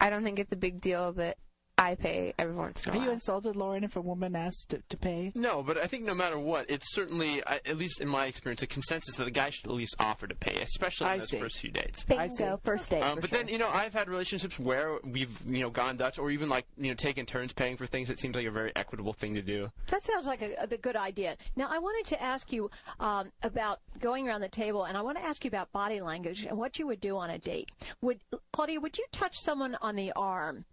[0.00, 1.38] I don't think it's a big deal that
[1.78, 3.06] I pay every once in a Are while.
[3.06, 5.30] you insulted, Lauren, if a woman asks to, to pay?
[5.34, 8.62] No, but I think no matter what, it's certainly, I- at least in my experience,
[8.62, 11.28] a consensus that the guy should at least offer to pay, especially I in those
[11.28, 11.38] see.
[11.38, 12.06] first few dates.
[12.08, 12.36] I see.
[12.44, 12.60] Bingo.
[12.64, 13.02] First date.
[13.02, 13.38] Um, for but sure.
[13.40, 16.64] then you know I've had relationships where we've you know gone Dutch or even like
[16.78, 18.08] you know taken turns paying for things.
[18.08, 19.70] It seems like a very equitable thing to do.
[19.88, 21.36] That sounds like a, a good idea.
[21.56, 25.18] Now, I wanted to ask you um, about going around the table, and I want
[25.18, 27.70] to ask you about body language and what you would do on a date.
[28.00, 28.20] Would
[28.52, 28.80] Claudia?
[28.80, 30.64] Would you touch someone on the arm?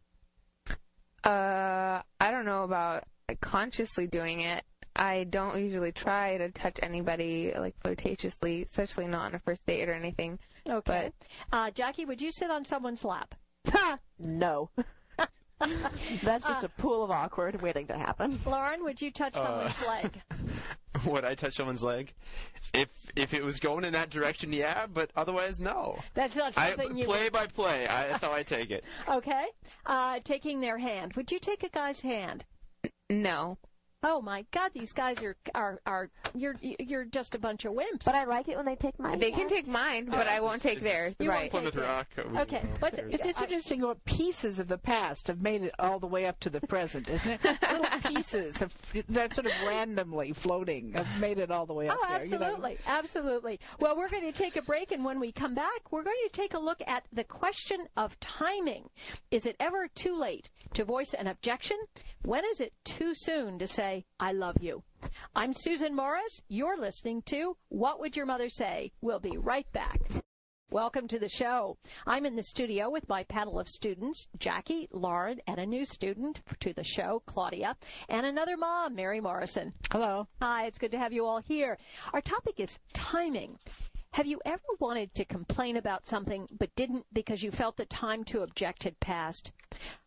[1.24, 3.04] Uh, I don't know about
[3.42, 4.64] consciously doing it.
[4.96, 9.90] I don't usually try to touch anybody like flirtatiously, especially not on a first date
[9.90, 10.38] or anything.
[10.70, 11.12] Okay.
[11.52, 13.36] uh, Jackie, would you sit on someone's lap?
[14.20, 14.70] no.
[16.24, 18.40] That's just a pool of awkward waiting to happen.
[18.46, 20.22] Lauren, would you touch someone's leg?
[21.06, 22.14] Would I touch someone's leg?
[22.74, 24.86] If if it was going in that direction, yeah.
[24.86, 26.00] But otherwise, no.
[26.14, 27.06] That's not I something you.
[27.06, 27.88] play by play.
[27.88, 28.84] I, that's how I take it.
[29.10, 29.46] Okay.
[29.86, 31.14] Uh, taking their hand.
[31.14, 32.46] Would you take a guy's hand?
[33.10, 33.58] No.
[34.04, 38.04] Oh my God, these guys are are are you're you're just a bunch of wimps.
[38.06, 39.20] But I like it when they take mine.
[39.20, 41.16] They can take mine, but I won't take theirs.
[41.20, 41.52] You won't Right.
[41.52, 41.82] take Plymouth it.
[41.82, 42.08] Rock.
[42.18, 45.64] we- Okay, you what's there's- It's, it's interesting what pieces of the past have made
[45.64, 47.58] it all the way up to the present, isn't it?
[47.72, 48.74] Little pieces of,
[49.10, 52.26] that sort of randomly floating have made it all the way up Oh, there.
[52.26, 52.38] you know?
[52.46, 53.60] absolutely, absolutely.
[53.80, 56.30] Well, we're going to take a break, and when we come back, we're going to
[56.32, 58.90] take a look at the question of timing.
[59.32, 61.78] Is it ever too late to voice an objection?
[62.24, 64.82] When is it too soon to say, I love you?
[65.36, 66.42] I'm Susan Morris.
[66.48, 68.92] You're listening to What Would Your Mother Say?
[69.02, 70.00] We'll be right back.
[70.72, 71.78] Welcome to the show.
[72.08, 76.42] I'm in the studio with my panel of students, Jackie, Lauren, and a new student
[76.62, 77.78] to the show, Claudia,
[78.10, 79.74] and another mom, Mary Morrison.
[79.92, 80.28] Hello.
[80.42, 81.78] Hi, it's good to have you all here.
[82.14, 83.60] Our topic is timing.
[84.14, 88.24] Have you ever wanted to complain about something but didn't because you felt the time
[88.26, 89.52] to object had passed?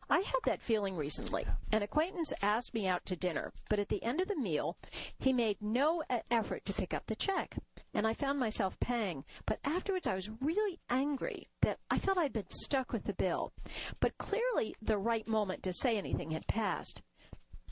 [0.09, 1.45] I had that feeling recently.
[1.73, 4.77] An acquaintance asked me out to dinner, but at the end of the meal,
[5.19, 7.57] he made no effort to pick up the check.
[7.93, 9.25] And I found myself paying.
[9.45, 13.53] But afterwards, I was really angry that I felt I'd been stuck with the bill.
[13.99, 17.03] But clearly, the right moment to say anything had passed.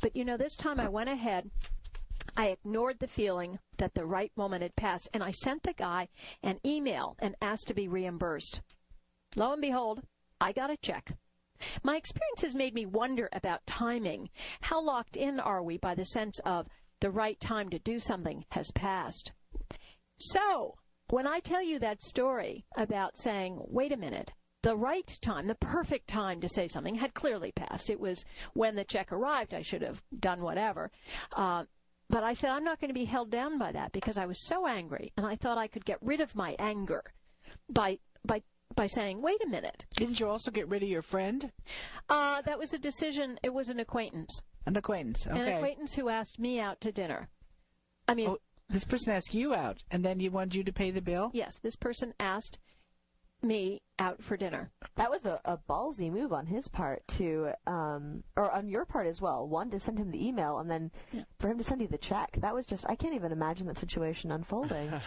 [0.02, 1.52] But you know, this time I went ahead
[2.36, 6.08] I ignored the feeling that the right moment had passed, and I sent the guy
[6.42, 8.60] an email and asked to be reimbursed.
[9.36, 10.02] Lo and behold,
[10.40, 11.16] I got a check.
[11.82, 14.30] My experience has made me wonder about timing.
[14.62, 16.66] How locked in are we by the sense of
[17.00, 19.32] the right time to do something has passed?
[20.18, 20.74] So,
[21.08, 25.54] when I tell you that story about saying, wait a minute, the right time, the
[25.54, 27.90] perfect time to say something had clearly passed.
[27.90, 30.90] It was when the check arrived, I should have done whatever.
[31.36, 31.64] Uh,
[32.10, 34.46] but I said, I'm not going to be held down by that because I was
[34.46, 37.02] so angry and I thought I could get rid of my anger
[37.68, 38.42] by, by,
[38.74, 39.84] by saying, wait a minute.
[39.96, 41.50] Didn't you also get rid of your friend?
[42.08, 43.38] Uh, that was a decision.
[43.42, 44.42] It was an acquaintance.
[44.66, 45.26] An acquaintance.
[45.26, 45.38] Okay.
[45.40, 47.28] An acquaintance who asked me out to dinner.
[48.08, 48.38] I mean, Oh,
[48.68, 51.30] this person asked you out, and then you wanted you to pay the bill?
[51.34, 52.58] yes, this person asked
[53.44, 54.70] me out for dinner.
[54.96, 59.06] That was a, a ballsy move on his part to, um, or on your part
[59.06, 59.46] as well.
[59.46, 60.90] One to send him the email, and then
[61.38, 62.38] for him to send you the check.
[62.40, 64.92] That was just I can't even imagine that situation unfolding.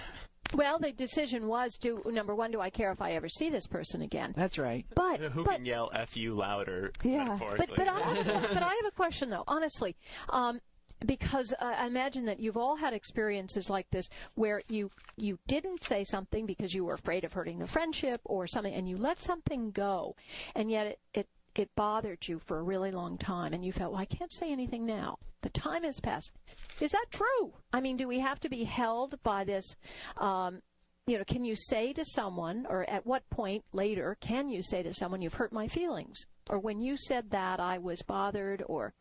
[0.54, 3.68] Well, the decision was do number one, do I care if I ever see this
[3.68, 4.34] person again?
[4.36, 4.86] That's right.
[4.96, 6.92] But Who but can yell "f you" louder?
[7.04, 7.38] Yeah.
[7.40, 9.96] but but I have a, but I have a question though, honestly.
[10.30, 10.62] Um,
[11.06, 16.04] because I imagine that you've all had experiences like this where you you didn't say
[16.04, 19.72] something because you were afraid of hurting the friendship or something, and you let something
[19.72, 20.16] go,
[20.56, 23.92] and yet it, it it bothered you for a really long time, and you felt,
[23.92, 25.18] well, I can't say anything now.
[25.42, 26.32] The time has passed.
[26.80, 27.54] Is that true?
[27.74, 29.76] I mean, do we have to be held by this?
[30.18, 30.62] Um,
[31.08, 34.84] you know, can you say to someone, or at what point later can you say
[34.84, 38.94] to someone, "You've hurt my feelings," or when you said that, I was bothered, or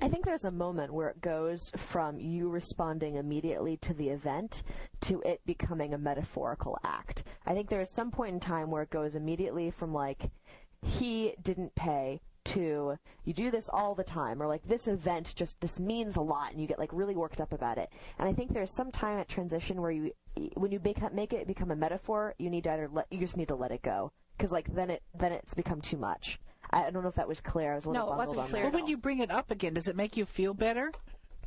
[0.00, 4.62] I think there's a moment where it goes from you responding immediately to the event
[5.02, 7.24] to it becoming a metaphorical act.
[7.44, 10.30] I think there is some point in time where it goes immediately from like
[10.82, 15.60] he didn't pay to you do this all the time or like this event just
[15.60, 17.90] this means a lot and you get like really worked up about it.
[18.18, 20.12] And I think there's some time at transition where you
[20.54, 23.36] when you make, make it become a metaphor, you need to either let you just
[23.36, 26.38] need to let it go because like then it then it's become too much.
[26.70, 27.72] I I don't know if that was clear.
[27.72, 28.68] I was a little No, it wasn't clear that.
[28.68, 30.92] at Well, when you bring it up again, does it make you feel better?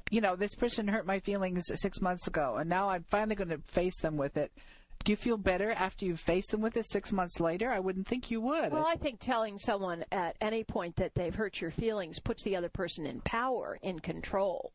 [0.09, 3.49] You know, this person hurt my feelings six months ago, and now I'm finally going
[3.49, 4.51] to face them with it.
[5.03, 7.69] Do you feel better after you face them with it six months later?
[7.71, 8.71] I wouldn't think you would.
[8.71, 12.55] Well, I think telling someone at any point that they've hurt your feelings puts the
[12.55, 14.73] other person in power, in control.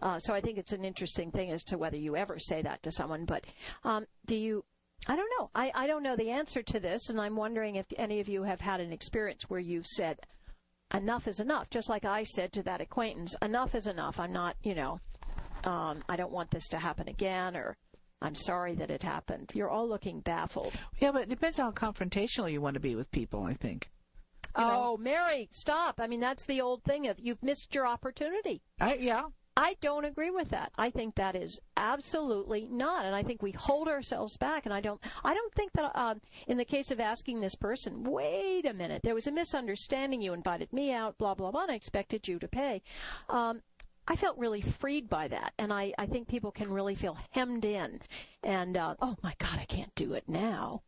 [0.00, 2.82] Uh, so I think it's an interesting thing as to whether you ever say that
[2.84, 3.24] to someone.
[3.24, 3.44] But
[3.84, 4.64] um, do you?
[5.08, 5.50] I don't know.
[5.54, 8.42] I, I don't know the answer to this, and I'm wondering if any of you
[8.42, 10.18] have had an experience where you've said,
[10.92, 11.70] enough is enough.
[11.70, 14.18] Just like I said to that acquaintance, enough is enough.
[14.18, 15.00] I'm not, you know,
[15.64, 17.76] um, I don't want this to happen again, or
[18.22, 19.52] I'm sorry that it happened.
[19.54, 20.74] You're all looking baffled.
[21.00, 23.44] yeah, but it depends on how confrontational you want to be with people.
[23.44, 23.90] I think.
[24.58, 26.00] Oh, Mary, stop.
[26.00, 28.62] I mean, that's the old thing of you've missed your opportunity.
[28.80, 29.24] I yeah.
[29.56, 30.72] I don't agree with that.
[30.76, 34.66] I think that is absolutely not, and I think we hold ourselves back.
[34.66, 38.04] And I don't, I don't think that um, in the case of asking this person,
[38.04, 40.20] wait a minute, there was a misunderstanding.
[40.20, 42.82] You invited me out, blah blah blah, and I expected you to pay.
[43.30, 43.62] Um,
[44.08, 47.64] I felt really freed by that, and I, I think people can really feel hemmed
[47.64, 48.00] in.
[48.42, 50.82] And uh, oh my God, I can't do it now.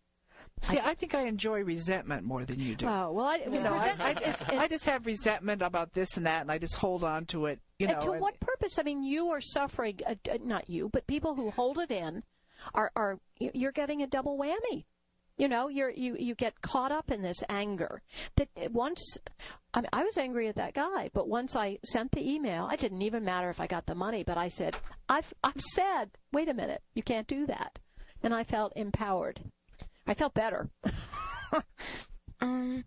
[0.63, 2.87] See, I, think I enjoy resentment more than you do.
[2.87, 6.17] Oh well, I, you know, I, resent- I, just, I just have resentment about this
[6.17, 7.61] and that, and I just hold on to it.
[7.79, 8.79] You know, and to and- what purpose?
[8.79, 9.99] I mean, you are suffering.
[10.07, 12.23] Uh, uh, not you, but people who hold it in
[12.75, 14.85] are are you're getting a double whammy.
[15.37, 18.03] You know, you're you you get caught up in this anger.
[18.37, 19.01] That once,
[19.73, 22.81] I mean, I was angry at that guy, but once I sent the email, it
[22.81, 24.25] didn't even matter if I got the money.
[24.25, 24.77] But I said,
[25.09, 27.79] I've I've said, wait a minute, you can't do that,
[28.23, 29.41] and I felt empowered.
[30.09, 30.69] I felt better.
[32.41, 32.85] Um,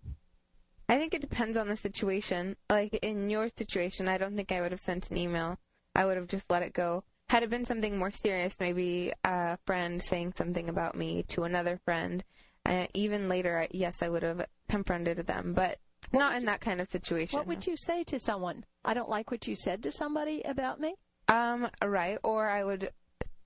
[0.88, 2.56] I think it depends on the situation.
[2.70, 5.58] Like in your situation, I don't think I would have sent an email.
[5.94, 7.04] I would have just let it go.
[7.30, 11.80] Had it been something more serious, maybe a friend saying something about me to another
[11.84, 12.24] friend,
[12.66, 15.80] uh, even later, I- yes, I would have confronted them, but
[16.14, 17.38] not in that kind of situation.
[17.38, 18.66] What would you say to someone?
[18.84, 20.96] I don't like what you said to somebody about me.
[21.28, 22.18] Um, right.
[22.24, 22.92] Or I would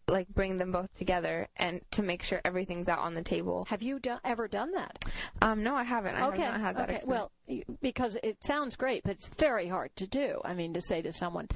[0.08, 3.66] like bring them both together and to make sure everything's out on the table.
[3.70, 5.06] Have you do- ever done that?
[5.42, 6.16] Um, no, I haven't.
[6.16, 6.44] I okay.
[6.44, 6.96] have not had that okay.
[6.96, 7.32] experience.
[7.48, 10.42] Well, because it sounds great, but it's very hard to do.
[10.44, 11.48] I mean, to say to someone,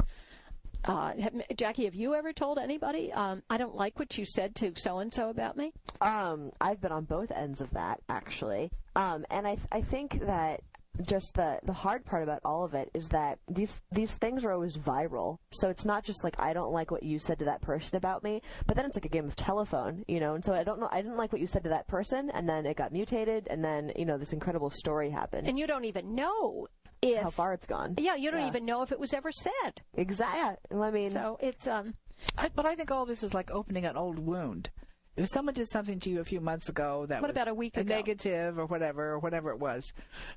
[0.85, 4.55] uh, have, Jackie, have you ever told anybody, um, I don't like what you said
[4.55, 5.73] to so and so about me?
[6.01, 10.19] Um, I've been on both ends of that actually, um, and I th- I think
[10.25, 10.61] that
[11.01, 14.51] just the the hard part about all of it is that these these things are
[14.51, 15.37] always viral.
[15.51, 18.23] So it's not just like I don't like what you said to that person about
[18.23, 20.35] me, but then it's like a game of telephone, you know.
[20.35, 20.89] And so I don't know.
[20.91, 23.63] I didn't like what you said to that person, and then it got mutated, and
[23.63, 25.47] then you know this incredible story happened.
[25.47, 26.67] And you don't even know
[27.01, 27.21] if.
[27.21, 27.95] how far it's gone?
[27.97, 28.47] Yeah, you don't Yeah.
[28.47, 29.81] even know if it was ever said.
[29.95, 30.57] Exactly.
[30.77, 31.93] I mean, So it's um.
[32.37, 34.69] I, but I think all this is like opening an old wound.
[35.15, 37.53] If someone did something to you a few months ago that What was about a
[37.53, 37.93] week ago?
[37.93, 39.91] negative or whatever, or whatever it was,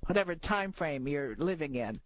[0.06, 2.00] whatever time frame you're living in,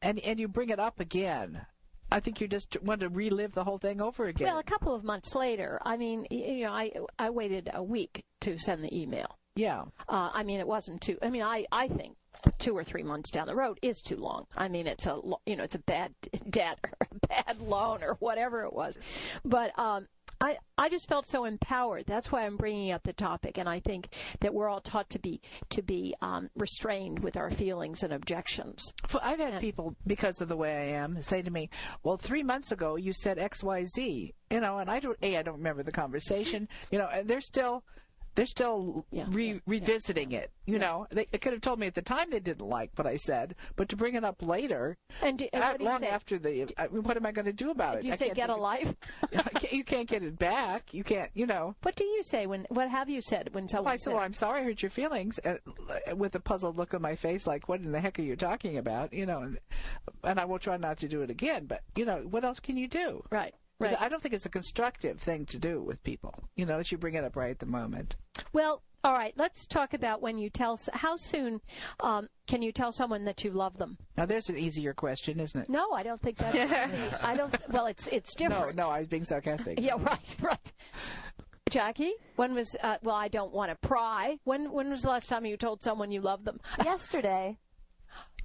[0.00, 1.66] and and you bring it up again,
[2.10, 4.46] I think you just want to relive the whole thing over again.
[4.46, 8.22] Well, a couple of months later, I mean, you know, I I waited a week
[8.42, 9.38] to send the email.
[9.56, 11.18] yeah, Uh, I mean, it wasn't too.
[11.22, 12.16] I mean, I I think
[12.58, 14.46] two or three months down the road is too long.
[14.56, 16.14] I mean, it's a you know, it's a bad
[16.50, 18.96] debt or a bad loan or whatever it was,
[19.44, 20.06] but um.
[20.42, 22.04] I, I just felt so empowered.
[22.06, 24.08] That's why I'm bringing up the topic, and I think
[24.40, 25.40] that we're all taught to be
[25.70, 28.92] to be um, restrained with our feelings and objections.
[29.22, 31.70] I've had people because of the way I am say to me,
[32.02, 35.16] "Well, three months ago you said X, Y, Z," you know, and I don't.
[35.22, 36.68] A, I don't remember the conversation.
[36.90, 37.84] You know, and they're still
[38.34, 39.26] they're still Yeah.
[39.28, 40.50] re- revisiting it.
[40.64, 43.06] You know, they, they could have told me at the time they didn't like what
[43.06, 45.90] I said, but to bring it up later, And, do, and not what do you
[45.90, 46.06] long say?
[46.08, 48.02] after the, I mean, what am I going to do about it?
[48.02, 48.94] Do you I say get a life?
[49.32, 50.94] can't- you can't get it back.
[50.94, 51.74] You can't, you know.
[51.82, 52.66] What do you say when?
[52.70, 53.84] What have you said when someone?
[53.86, 55.58] Well, I said, well, I'm sorry I hurt your feelings, and,
[56.10, 58.36] uh, with a puzzled look on my face, like, what in the heck are you
[58.36, 59.12] talking about?
[59.12, 59.58] You know, and,
[60.24, 61.66] and I will try not to do it again.
[61.66, 63.24] But you know, what else can you do?
[63.30, 63.96] right, right.
[64.00, 66.34] I don't think it's a constructive thing to do with people.
[66.56, 68.16] You know, that you bring it up right at the moment.
[68.52, 69.34] Well, all right.
[69.36, 70.78] Let's talk about when you tell.
[70.92, 71.60] How soon
[72.00, 73.98] um, can you tell someone that you love them?
[74.16, 75.68] Now, there's an easier question, isn't it?
[75.68, 76.56] No, I don't think that's
[76.94, 77.02] easy.
[77.20, 77.54] I don't.
[77.70, 78.76] Well, it's it's different.
[78.76, 79.80] No, no, I was being sarcastic.
[79.80, 80.72] Yeah, right, right.
[81.68, 82.76] Jackie, when was?
[82.82, 84.38] Uh, well, I don't want to pry.
[84.44, 86.60] When when was the last time you told someone you loved them?
[86.84, 87.58] Yesterday,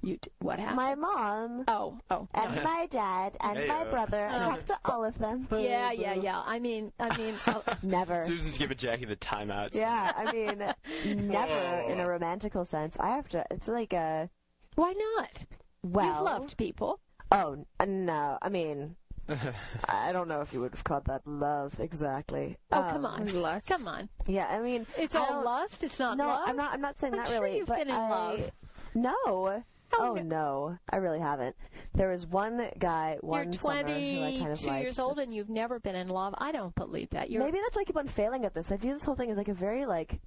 [0.02, 0.76] You d- what happened?
[0.76, 2.28] my mom oh, oh.
[2.32, 3.90] and my dad and my Heyo.
[3.90, 5.48] brother, I talked to all of them.
[5.50, 6.40] Yeah, yeah, yeah.
[6.46, 8.24] I mean, I mean, uh, Never.
[8.24, 9.74] Susan's giving Jackie the timeouts.
[9.74, 10.58] Yeah, I mean,
[11.28, 11.88] never Whoa.
[11.90, 12.96] in a romantical sense.
[13.00, 13.44] I have to.
[13.50, 14.30] It's like a
[14.76, 15.44] why not?
[15.82, 16.06] well.
[16.06, 17.00] You've loved people.
[17.32, 18.94] Oh no, I mean,
[19.88, 22.56] I don't know if you would have called that love exactly.
[22.70, 23.66] Oh, Um, come on, Lust.
[23.66, 24.08] come on.
[24.28, 25.82] Yeah, I mean, It's I all don't- lust.
[25.82, 26.42] It's not No, love.
[26.46, 26.72] I'm not.
[26.72, 27.56] I'm not saying I'm that sure really.
[27.58, 28.50] you've but been in I, love.
[28.94, 29.64] No.
[29.94, 30.22] Oh, Oh, no.
[30.22, 30.78] no.
[30.90, 31.56] I really haven't.
[31.94, 33.90] There was one guy, You're one summer who
[34.22, 34.82] I kind of 22 liked.
[34.82, 36.34] years old and you've never been in love.
[36.38, 37.30] I don't believe that.
[37.30, 38.70] You're Maybe that's why I keep on failing at this.
[38.70, 40.20] I view this whole thing as like a very like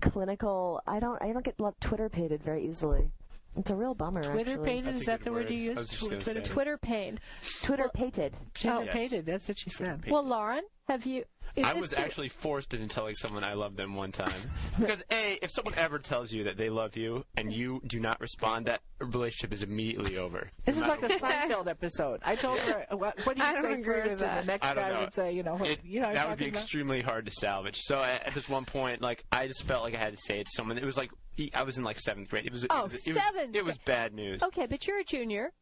[0.00, 0.80] clinical.
[0.86, 1.20] I don't.
[1.22, 3.10] I don't get lo- twitterpated very easily.
[3.54, 4.22] It's a real bummer.
[4.22, 4.66] Twitter actually.
[4.66, 5.50] pated That's is that the word word.
[5.52, 5.90] you I used?
[5.90, 6.40] just Twitter, say.
[6.40, 7.20] Twitter pain.
[7.62, 8.34] twitterpated.
[8.54, 8.82] Twitter oh.
[8.82, 8.94] Yes.
[8.94, 9.26] pated.
[9.26, 10.04] That's what she said.
[10.08, 10.62] Well, Lauren,
[10.92, 11.24] have you?
[11.62, 14.50] I was too- actually forced into telling someone I love them one time.
[14.78, 18.18] because A, if someone ever tells you that they love you and you do not
[18.20, 20.50] respond, that relationship is immediately over.
[20.64, 22.20] This is like matter a Seinfeld episode.
[22.24, 24.24] I told her, what, what do you I don't say agree with first?
[24.24, 25.00] And the next guy know.
[25.00, 26.60] would say, you know, what, It, you know, that would be about?
[26.62, 27.80] extremely hard to salvage.
[27.82, 30.40] So at, at this one point, like I just felt like I had to say
[30.40, 30.78] it to someone.
[30.78, 31.10] It was like
[31.54, 32.46] I was in like seventh grade.
[32.46, 32.66] It was.
[32.70, 33.22] Oh, it was, it was,
[33.54, 34.42] It was bad news.
[34.42, 35.52] Okay, but you're a junior.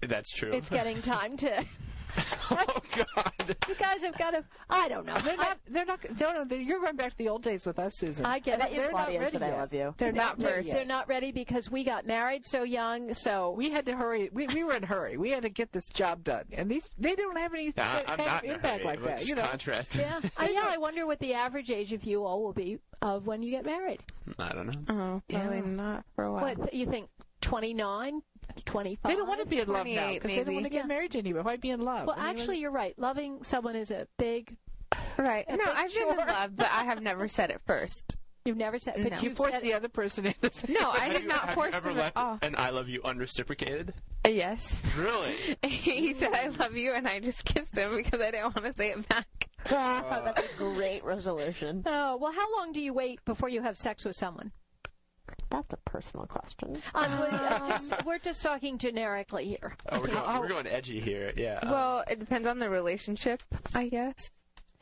[0.00, 0.52] That's true.
[0.52, 1.64] It's getting time to.
[2.50, 2.80] oh
[3.14, 3.56] God.
[3.68, 4.44] You guys have got to.
[4.70, 5.16] I don't know.
[5.18, 5.58] They're not.
[5.68, 6.00] They're not.
[6.20, 6.56] No, no.
[6.56, 8.24] You're going back to the old days with us, Susan.
[8.24, 8.76] I get bet it.
[8.76, 9.94] They're not ready said I love you.
[9.98, 13.14] They're not They're, ready they're not ready because we got married so young.
[13.14, 14.30] So We had to hurry.
[14.32, 15.16] We, we were in a hurry.
[15.16, 18.04] We had to get this job done, and these they don't have any Nah, kind
[18.08, 19.26] I'm not in a impact like that.
[19.26, 19.94] You know, contrast.
[19.94, 20.64] yeah, I, yeah.
[20.66, 23.64] I wonder what the average age of you all will be of when you get
[23.64, 24.00] married.
[24.38, 24.80] I don't know.
[24.88, 25.64] Oh, probably Yeah.
[25.66, 26.54] not for a while.
[26.54, 27.08] What you think?
[27.40, 28.20] 29,
[28.64, 29.10] 25?
[29.10, 30.76] they don't want to be in love now because they don't want to maybe.
[30.76, 31.44] get married to anybody.
[31.44, 32.06] Why be in love?
[32.06, 32.98] Well, I mean, actually, you're right.
[32.98, 34.56] Loving someone is a big.
[35.18, 35.44] Right.
[35.48, 38.16] A No, big I've been in love, but I have never said it first.
[38.44, 39.18] You've never said, but No.
[39.18, 41.90] you you've force the other person into saying No, I did not force you ever
[41.90, 42.38] him at all.
[42.40, 43.92] an "I love you" unreciprocated?
[44.24, 44.80] Uh, Yes.
[44.96, 45.34] Really?
[45.66, 48.74] he said, I love you, and I just kissed him because I didn't want to
[48.74, 49.48] say it back.
[49.68, 51.82] That's a great resolution.
[51.84, 54.52] Oh well, how long do you wait before you have sex with someone?
[55.50, 56.80] That's a personal question.
[56.94, 59.74] Um, we- uh, just- we're just talking generically here.
[59.90, 61.32] Oh, we're, going, we're going edgy here.
[61.36, 61.58] Yeah.
[61.62, 63.42] um, Well, it depends on the relationship,
[63.74, 64.30] I guess.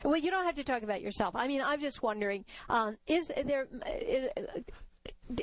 [0.03, 1.35] Well, you don't have to talk about yourself.
[1.35, 3.67] I mean, I'm just wondering: um, is there
[3.99, 4.29] is,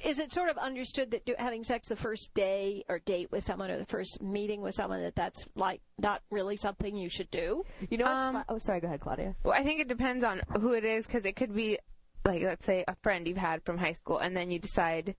[0.04, 3.42] is it sort of understood that do, having sex the first day or date with
[3.44, 7.30] someone or the first meeting with someone that that's like not really something you should
[7.32, 7.64] do?
[7.90, 8.80] You know what's Um, fu- Oh, sorry.
[8.80, 9.34] Go ahead, Claudia.
[9.42, 11.78] Well, I think it depends on who it is because it could be,
[12.24, 15.14] like, let's say a friend you've had from high school, and then you decide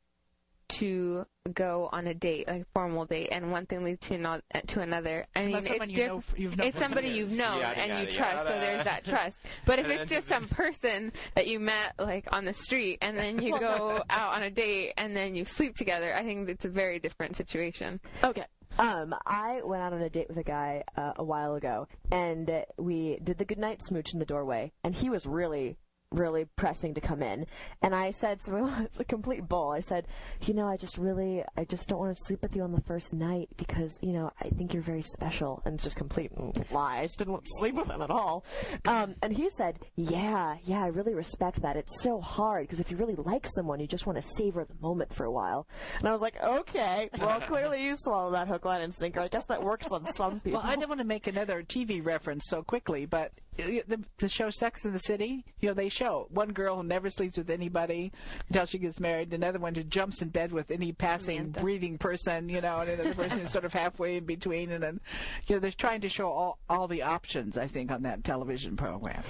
[0.67, 4.41] to go on a date, like a formal date, and one thing leads to, not,
[4.67, 5.27] to another.
[5.35, 7.17] I mean, Unless it's someone you know, you've known it's somebody years.
[7.19, 9.39] you've known Yada, and you yada, trust, so there's that trust.
[9.65, 13.41] But if it's just some person that you met like on the street and then
[13.41, 16.69] you go out on a date and then you sleep together, I think it's a
[16.69, 17.99] very different situation.
[18.23, 18.45] Okay.
[18.77, 22.49] Um, I went out on a date with a guy uh, a while ago, and
[22.49, 25.77] uh, we did the goodnight smooch in the doorway, and he was really,
[26.11, 27.45] really pressing to come in.
[27.81, 29.71] And I said, so it's a complete bull.
[29.71, 30.07] I said,
[30.41, 32.81] you know, I just really, I just don't want to sleep with you on the
[32.81, 35.61] first night because, you know, I think you're very special.
[35.65, 36.31] And it's just complete
[36.71, 36.99] lie.
[36.99, 38.45] I just didn't want to sleep with him at all.
[38.85, 41.75] Um, and he said, yeah, yeah, I really respect that.
[41.75, 44.75] It's so hard because if you really like someone, you just want to savor the
[44.81, 45.67] moment for a while.
[45.99, 49.19] And I was like, okay, well, clearly you swallow that hook, line, and sinker.
[49.19, 50.59] I guess that works on some people.
[50.59, 54.49] Well, I didn't want to make another TV reference so quickly, but the, the show
[54.49, 58.11] Sex and the City, you know, they show one girl who never sleeps with anybody
[58.47, 61.61] until she gets married, another one who jumps in bed with any passing Samantha.
[61.61, 64.99] breathing person, you know, and another person is sort of halfway in between, and then,
[65.47, 68.75] you know, they're trying to show all all the options, I think, on that television
[68.75, 69.23] program.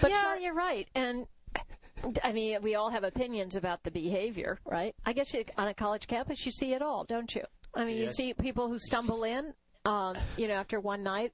[0.00, 0.88] But yeah, you're right.
[0.94, 1.26] And
[2.22, 4.94] I mean, we all have opinions about the behavior, right?
[5.04, 7.42] I guess you, on a college campus, you see it all, don't you?
[7.74, 9.52] I mean, you see people who stumble in,
[9.84, 11.32] um, you know, after one night,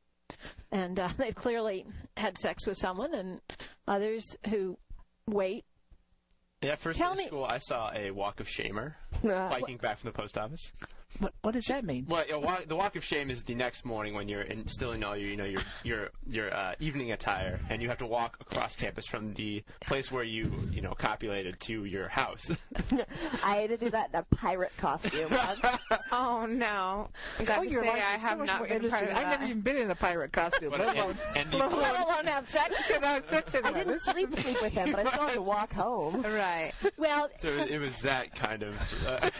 [0.70, 3.40] and uh, they've clearly had sex with someone, and
[3.88, 4.78] others who
[5.26, 5.64] wait
[6.62, 9.76] Yeah, first Tell day me- of school, I saw a walk of shamer Uh, biking
[9.78, 10.72] back from the post office.
[11.18, 12.06] What, what does that mean?
[12.08, 15.04] Well, walk, the walk of shame is the next morning when you're in, still in
[15.04, 18.38] all your, you know, your your your uh, evening attire, and you have to walk
[18.40, 22.50] across campus from the place where you, you know, copulated to your house.
[23.44, 25.30] I had to do that in a pirate costume.
[26.10, 27.08] Oh no!
[27.38, 29.08] I got oh, to say, I have so not been part interesting.
[29.08, 30.70] of I've never even been in a pirate costume.
[30.70, 32.82] But- let alone, and, and Let alone have sex.
[32.86, 33.74] could have sex I one.
[33.74, 36.22] didn't This- sleep sleep with him, but I still had to walk home.
[36.22, 36.72] Right.
[36.96, 38.74] Well, so it was that kind of.
[39.06, 39.30] Uh,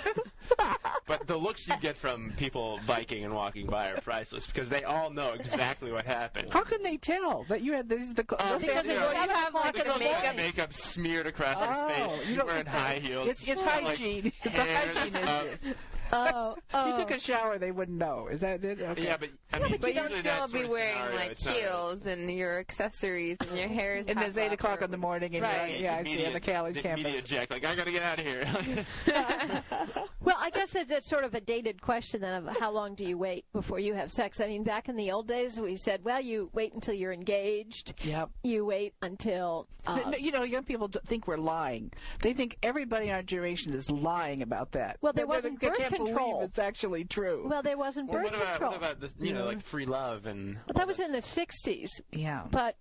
[1.07, 4.83] but the looks you get from people biking and walking by are priceless because they
[4.85, 6.53] all know exactly what happened.
[6.53, 8.25] How can they tell that you had these the?
[8.39, 9.27] Um, because are- it's Yeah.
[9.27, 12.19] have, o'clock like, a the makeup- Makeup smeared across her Oh, face.
[12.21, 13.29] you She's don't- wearing high heels.
[13.29, 14.33] It's, it's She's like, hygiene.
[14.45, 15.75] it's a hygiene issue.
[16.13, 16.91] Oh, If oh.
[16.91, 18.29] you took a shower, they wouldn't know.
[18.31, 18.81] Is that it?
[18.81, 19.05] Okay.
[19.05, 22.07] Yeah, but I mean, But you'll usually still be wearing scenario, like it's not heels
[22.07, 25.35] and your accessories and your hair is and it's eight o'clock or- in the morning,
[25.35, 25.73] and Right.
[25.73, 27.03] you're, yeah, I see on the college the campus.
[27.05, 28.85] Immediate jack, like I gotta get out of here.
[30.25, 33.05] Well, I guess that that's sort of a dated question then of how long do
[33.05, 34.41] you wait before you have sex?
[34.41, 37.95] I mean, back in the old days, we said, well, you wait until you're engaged.
[38.05, 38.31] Yep.
[38.45, 39.67] You wait until.
[39.85, 41.93] Uh, No, you know, young people think we're lying.
[42.21, 44.99] They think everybody in our generation is lying about that.
[45.01, 46.43] Well, there They- they- wasn't they birth can't believe control.
[46.43, 47.47] it's actually true.
[47.49, 48.71] well, there wasn't well, birth what about control.
[48.73, 50.59] what about the, you know like free love and?
[50.67, 51.89] but that was in the '60s.
[52.13, 52.43] yeah.
[52.51, 52.77] But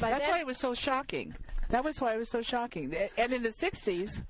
[0.00, 1.34] by That's then, why it was so shocking.
[1.70, 2.94] That was why it was so shocking.
[3.16, 4.22] And in the '60s,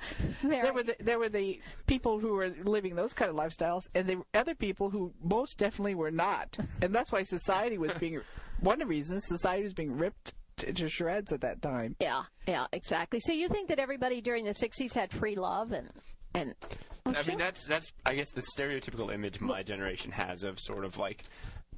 [0.43, 3.83] Mary, there were the, there were the people who were living those kind of lifestyles,
[3.95, 6.57] and the other people who most definitely were not.
[6.81, 8.21] And that's why society was being
[8.61, 11.97] one of the reasons society was being ripped to, to shreds at that time.
[11.99, 13.19] yeah, yeah, exactly.
[13.21, 15.91] So you think that everybody during the '60s had free love and
[16.35, 16.55] and
[17.07, 20.99] I mean, that's that's I guess the stereotypical image my generation has of sort of
[20.99, 21.23] like,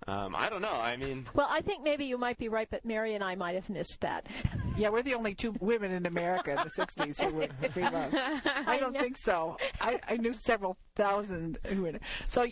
[0.06, 0.68] um, I don't know.
[0.72, 3.54] I mean, well, I think maybe you might be right, but Mary and I might
[3.54, 4.26] have missed that.
[4.76, 8.12] Yeah, we're the only two women in America in the '60s who were free love.
[8.66, 9.56] I don't think so.
[9.80, 11.92] I, I knew several thousand who were.
[12.28, 12.44] So,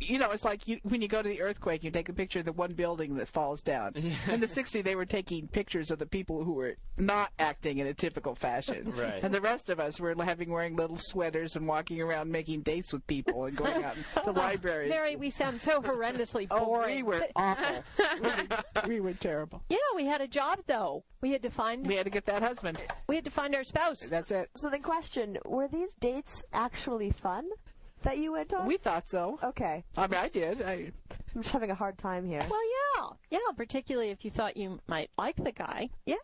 [0.00, 2.38] you know, it's like you, when you go to the earthquake, you take a picture
[2.38, 3.94] of the one building that falls down.
[4.28, 7.86] In the '60s, they were taking pictures of the people who were not acting in
[7.88, 9.22] a typical fashion, Right.
[9.22, 12.92] and the rest of us were having wearing little sweaters and walking around making dates
[12.92, 14.90] with people and going out to libraries.
[14.90, 16.96] Mary, we sound so horrendously oh, boring.
[16.96, 17.84] we were But- awful.
[18.20, 18.46] Really,
[18.86, 19.62] we were terrible.
[19.68, 21.04] yeah, we had a job though.
[21.20, 22.78] We had to find We had to get that husband.
[23.08, 24.00] we had to find our spouse.
[24.08, 24.50] That's it.
[24.56, 27.48] So the question: Were these dates actually fun
[28.02, 28.66] that you went on?
[28.66, 29.38] We thought so.
[29.42, 29.84] okay.
[29.96, 30.62] I mean, I did.
[30.62, 30.92] I,
[31.34, 32.44] I'm just having a hard time here.
[32.48, 32.60] Well,
[32.96, 33.38] yeah, yeah.
[33.56, 35.90] Particularly if you thought you might like the guy.
[36.06, 36.16] Yeah.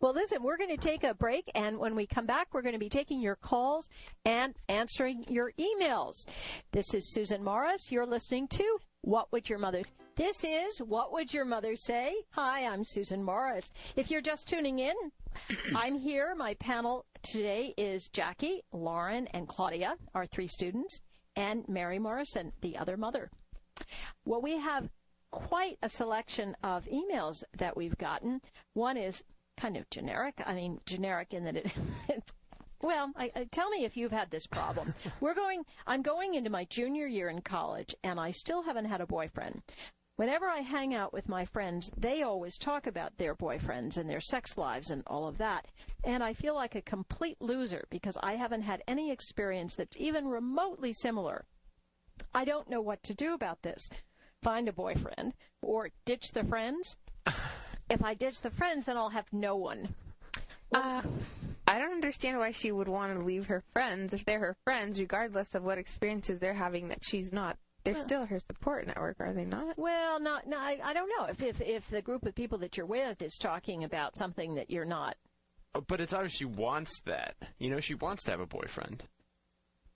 [0.00, 2.74] Well, listen, we're going to take a break, and when we come back, we're going
[2.74, 3.88] to be taking your calls
[4.24, 6.26] and answering your emails.
[6.72, 7.90] This is Susan Morris.
[7.90, 9.82] You're listening to What Would Your Mother?
[10.16, 12.14] This is What Would Your Mother Say?
[12.30, 13.72] Hi, I'm Susan Morris.
[13.96, 14.94] If you're just tuning in,
[15.74, 16.34] I'm here.
[16.36, 21.00] My panel today is Jackie, Lauren, and Claudia, our three students,
[21.36, 23.30] and Mary Morrison, the other mother.
[24.24, 24.88] Well, we have
[25.30, 28.40] quite a selection of emails that we've gotten.
[28.74, 29.24] One is
[29.56, 30.34] kind of generic.
[30.46, 31.72] I mean, generic in that it,
[32.08, 32.32] it's
[32.82, 34.94] well, I, I, tell me if you've had this problem.
[35.20, 35.64] We're going.
[35.86, 39.62] I'm going into my junior year in college, and I still haven't had a boyfriend.
[40.16, 44.20] Whenever I hang out with my friends, they always talk about their boyfriends and their
[44.20, 45.66] sex lives and all of that.
[46.04, 50.28] And I feel like a complete loser because I haven't had any experience that's even
[50.28, 51.46] remotely similar.
[52.32, 53.90] I don't know what to do about this.
[54.40, 56.96] Find a boyfriend or ditch the friends.
[57.90, 59.94] If I ditch the friends, then I'll have no one.
[60.72, 61.02] Uh,
[61.68, 64.98] I don't understand why she would want to leave her friends if they're her friends,
[64.98, 67.58] regardless of what experiences they're having that she's not.
[67.84, 69.76] They're still her support network, are they not?
[69.76, 71.26] Well, not, no, I, I don't know.
[71.26, 74.70] If, if if the group of people that you're with is talking about something that
[74.70, 75.16] you're not,
[75.86, 77.34] but it's obvious she wants that.
[77.58, 79.04] You know, she wants to have a boyfriend.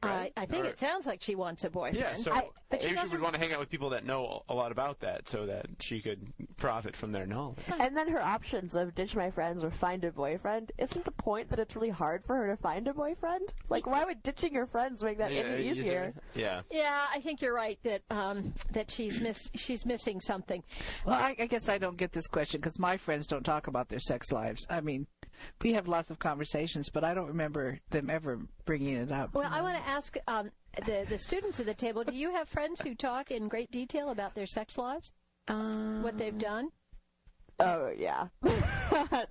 [0.03, 0.33] I, Right?
[0.37, 1.97] I think Or- it sounds like she wants a boyfriend.
[1.97, 3.91] Yeah, so I- but she maybe she doesn't- would want to hang out with people
[3.91, 7.59] that know a lot about that, so that she could profit from their knowledge.
[7.81, 10.71] And then her options of ditch my friends or find a boyfriend.
[10.79, 13.53] Isn't the point that it's really hard for her to find a boyfriend?
[13.69, 16.15] Like, why would ditching her friends make that any easier?
[16.35, 16.63] Yeah.
[16.71, 20.63] Yeah, I think you're right that um, that she's miss she's missing something.
[21.07, 23.89] Well, I, I guess I don't get this question because my friends don't talk about
[23.89, 24.65] their sex lives.
[24.71, 25.07] I mean,
[25.63, 29.35] we have lots of conversations, but I don't remember them ever bringing it up.
[29.35, 30.51] Well, I want to ask um,
[30.87, 32.05] the the students at the table.
[32.05, 35.13] Do you have friends who talk in great detail about their sex lives,
[35.49, 36.71] Um, what they've done?
[37.61, 38.29] Oh yeah,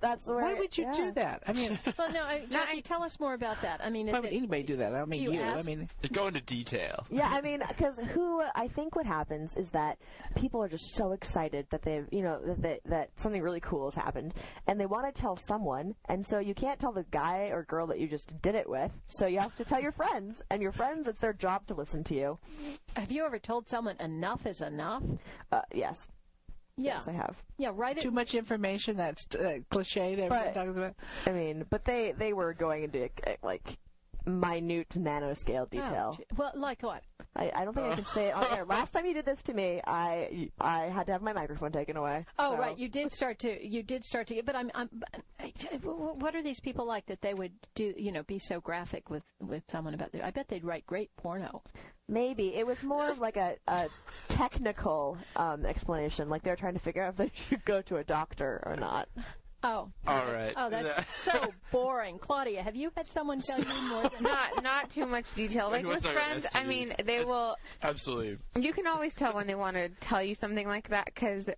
[0.00, 0.42] that's the way.
[0.42, 0.92] Why would you yeah.
[0.92, 1.42] do that?
[1.46, 3.80] I mean, Well, no, I, Jackie, tell us more about that.
[3.82, 4.94] I mean, is why would it, anybody do that?
[4.94, 5.42] I don't mean do you you.
[5.42, 7.06] I mean, Go into detail.
[7.10, 9.98] Yeah, I mean, because who I think what happens is that
[10.36, 13.86] people are just so excited that they've, you know, that, that that something really cool
[13.86, 14.34] has happened,
[14.66, 17.86] and they want to tell someone, and so you can't tell the guy or girl
[17.86, 20.72] that you just did it with, so you have to tell your friends, and your
[20.72, 22.38] friends, it's their job to listen to you.
[22.94, 25.02] have you ever told someone enough is enough?
[25.50, 25.96] Uh, yes,
[26.78, 27.36] Yeah, yes, I have.
[27.58, 27.70] yeah.
[27.74, 28.02] Write it.
[28.02, 28.96] too much information.
[28.96, 30.94] That's uh, cliche that everyone But- talks about.
[31.26, 33.08] I mean, but they they were going into
[33.42, 33.76] like
[34.26, 36.14] minute nanoscale Oh, detail.
[36.18, 36.24] gee.
[36.36, 37.02] well, like what?
[37.36, 38.64] I, I don't think I can say it on air.
[38.66, 41.96] Last time you did this to me, I I had to have my microphone taken
[41.96, 42.26] away.
[42.38, 42.76] Oh, So- right.
[42.78, 43.66] You did start to.
[43.66, 44.46] You did start to get.
[44.46, 44.70] But I'm.
[44.74, 44.88] I'm
[45.82, 47.94] what are these people like that they would do?
[47.96, 50.12] You know, be so graphic with with someone about.
[50.12, 51.62] Their, I bet they'd write great porno.
[52.10, 53.88] Maybe it was more of like a, a
[54.28, 58.04] technical um, explanation, like they're trying to figure out if they should go to a
[58.04, 59.08] doctor or not.
[59.64, 59.90] Oh.
[60.06, 60.52] All right.
[60.56, 61.32] Oh, that's so
[61.72, 62.18] boring.
[62.18, 65.68] Claudia, have you had someone tell you more than not not too much detail.
[65.78, 67.56] Like with our friends, I mean, they That's- will.
[67.82, 68.38] Absolutely.
[68.60, 71.48] You can always tell when they want to tell you something like that because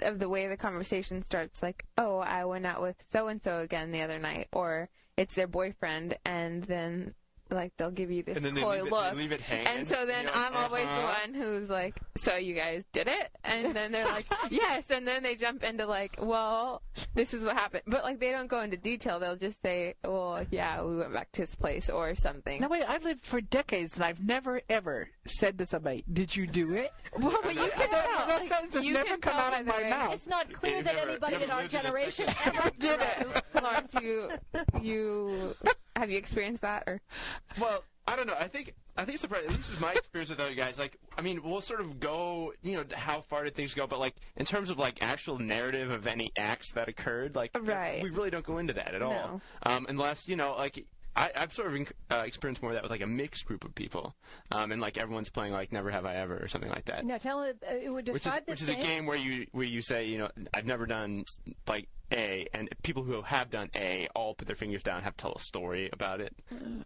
[0.00, 1.62] of the way the conversation starts.
[1.62, 5.34] Like, oh, I went out with so and so again the other night, or it's
[5.34, 7.14] their boyfriend, and then
[7.50, 9.10] like they'll give you this And then they coy leave it, look.
[9.12, 9.66] they leave it hanging.
[9.68, 11.00] and so then You're I'm like, always uh-huh.
[11.00, 11.04] the
[11.36, 15.22] one who's like, "So you guys did it?" And then they're like, "Yes." And then
[15.22, 16.82] they jump into like, "Well,
[17.14, 19.18] this is what happened." But like they don't go into detail.
[19.18, 22.60] They'll just say, "Well, yeah, we went back to his place" or something.
[22.60, 22.84] No, wait.
[22.88, 26.92] I've lived for decades, and I've never ever said to somebody, "Did you do it?"
[27.18, 28.26] well, but you can That- tell.
[28.26, 30.14] that sentence has You never come out of my way- mouth.
[30.14, 33.00] It's not clear You've that never- anybody in our lived in a generation ever did
[33.00, 33.44] it.
[33.62, 34.30] Lawrence, you
[34.82, 35.54] you
[35.98, 37.00] have you experienced that or
[37.60, 38.36] Well, I don't know.
[38.38, 39.50] I think I think it's surprising.
[39.50, 42.52] At least with my experience with other guys, like I mean, we'll sort of go,
[42.62, 43.86] you know, how far did things go?
[43.86, 48.02] But like in terms of like actual narrative of any acts that occurred, like Right.
[48.02, 49.12] we really don't go into that at all.
[49.12, 49.40] No.
[49.64, 50.86] Um, unless you know, like.
[51.18, 53.74] I, I've sort of uh, experienced more of that with like a mixed group of
[53.74, 54.14] people,
[54.52, 57.04] um, and like everyone's playing like Never Have I Ever or something like that.
[57.04, 57.56] No, tell it.
[57.68, 59.82] Uh, it would which is describe which this is a game where you where you
[59.82, 61.24] say you know I've never done
[61.66, 65.22] like A, and people who have done A all put their fingers down, have to
[65.22, 66.32] tell a story about it,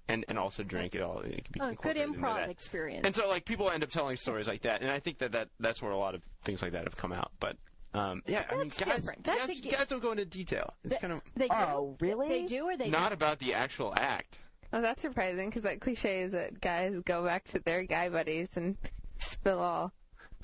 [0.09, 1.21] and and also drink it all.
[1.21, 3.03] It can be Oh, good improv experience.
[3.05, 5.49] And so like people end up telling stories like that, and I think that, that
[5.61, 7.33] that's where a lot of things like that have come out.
[7.39, 7.57] But
[7.95, 9.25] um, yeah, I mean That's guys, different.
[9.25, 10.75] That's guys, a g- guys don't go into detail.
[10.85, 11.55] It's kind of They do.
[11.55, 12.29] Oh, really?
[12.29, 14.39] They do, or they not about the actual act.
[14.73, 18.49] Oh, that's surprising because that cliche is that guys go back to their guy buddies
[18.57, 18.77] and
[19.19, 19.93] spill all.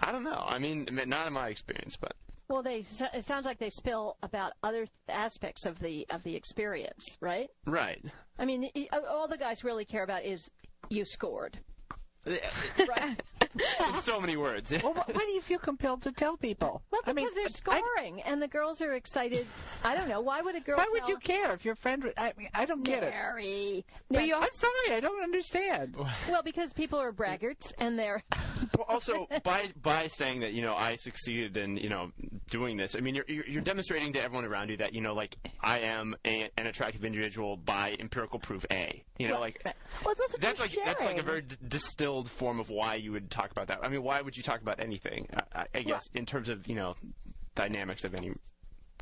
[0.03, 0.45] I don't know.
[0.47, 2.13] I mean, not in my experience, but
[2.49, 2.85] Well, they.
[3.15, 7.49] It sounds like they spill about other th- aspects of the of the experience, right?
[7.67, 8.05] right.
[8.39, 10.51] I mean, i- all the guys really care about is
[10.91, 11.59] you scored,
[12.27, 13.17] right?
[13.95, 14.73] in so many words.
[14.83, 16.83] Well, wh- why do you feel compelled to tell people?
[16.91, 19.47] Well, I mean, because they're I- scoring, and the girls are excited.
[19.85, 20.21] I don't know.
[20.21, 20.77] Why would a girl?
[20.77, 22.05] why would you care if your friend?
[22.05, 23.11] would- I mean, I don't get it.
[23.11, 23.85] Mary.
[24.11, 25.95] But I'm sorry, I don't understand.
[26.29, 28.23] Well, because people are braggarts, and they're.
[28.77, 32.11] well, also by by saying that you know I succeeded in you know
[32.51, 35.15] doing this, I mean you're you're you're demonstrating to everyone around you that you know
[35.15, 39.03] like I am a, an attractive individual by empirical proof A.
[39.19, 42.31] You know, like Well, it's also that's just like that's like a very d- distilled
[42.31, 43.81] form of why you would talk about that.
[43.83, 45.29] I mean, why would you talk about anything?
[45.55, 46.95] I, I- guess in terms of you know
[47.55, 48.33] dynamics of any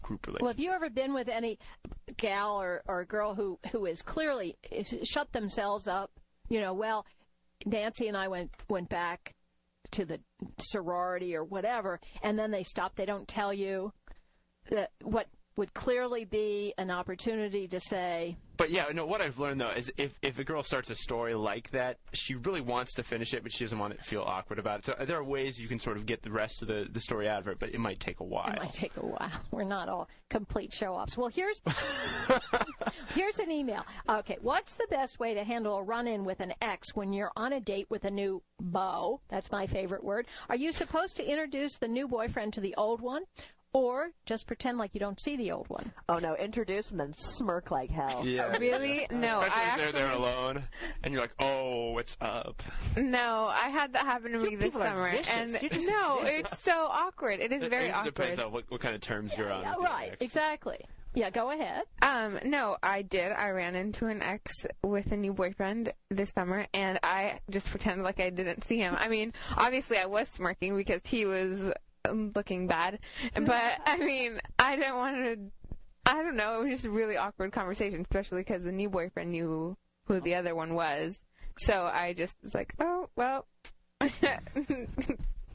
[0.03, 0.43] group relationship.
[0.43, 1.59] Well, have you ever been with any
[2.17, 4.57] gal or, or girl who who is clearly
[5.05, 6.11] shut themselves up?
[6.49, 7.07] You know, well,
[7.65, 9.35] Nancy and I went went back
[9.93, 10.21] to the
[10.61, 12.95] sorority or whatever, and then they stop.
[12.97, 13.93] They don't tell you
[14.71, 15.27] that what
[15.57, 19.07] would clearly be an opportunity to say, But yeah, no.
[19.07, 22.35] What I've learned though is if if a girl starts a story like that, she
[22.35, 24.87] really wants to finish it, but she doesn't want it to feel awkward about it.
[24.87, 27.01] So uh, there are ways you can sort of get the rest of the, the
[27.01, 28.53] story out of it, but it might take a while.
[28.53, 29.31] It might take a while.
[29.51, 31.17] We're not all complete show offs.
[31.17, 31.61] Well, here's
[33.15, 33.85] here's an email.
[34.09, 37.33] Okay, what's the best way to handle a run in with an ex when you're
[37.37, 39.21] on a date with a new beau?
[39.29, 40.27] That's my favorite word.
[40.49, 43.23] Are you supposed to introduce the new boyfriend to the old one?
[43.77, 45.93] Or just pretend like you don't see the old one.
[46.09, 48.23] Oh no, introduce and then smirk like hell.
[48.25, 48.57] Yeah.
[48.59, 49.07] Really?
[49.11, 50.63] No, I Especially if actually they're there alone,
[51.03, 52.63] and you're like, "Oh, what's up?"
[52.97, 53.51] no.
[53.53, 55.53] I had that happen to me You this summer, and
[55.87, 57.41] no, it's so awkward.
[57.41, 57.91] It is very awkward.
[57.91, 58.15] it awkward.
[58.15, 59.61] depends on what, what kind of terms you're on.
[59.61, 60.17] Yeah, right, ex.
[60.21, 60.79] exactly.
[61.15, 61.85] Yeah, go ahead.
[62.03, 63.33] Um, no, I did.
[63.33, 64.53] I ran into an ex
[64.85, 68.95] with a new boyfriend this summer, and I just pretended like I didn't see him.
[68.99, 71.73] I mean, obviously, I was smirking because he was
[72.09, 72.99] Um, looking bad,
[73.35, 75.39] but I mean, I didn't want to.
[76.07, 76.61] I don't know.
[76.61, 79.77] It was just a really awkward conversation, especially because the new boyfriend knew
[80.07, 81.19] who the other one was.
[81.59, 83.47] So I just was like, oh well.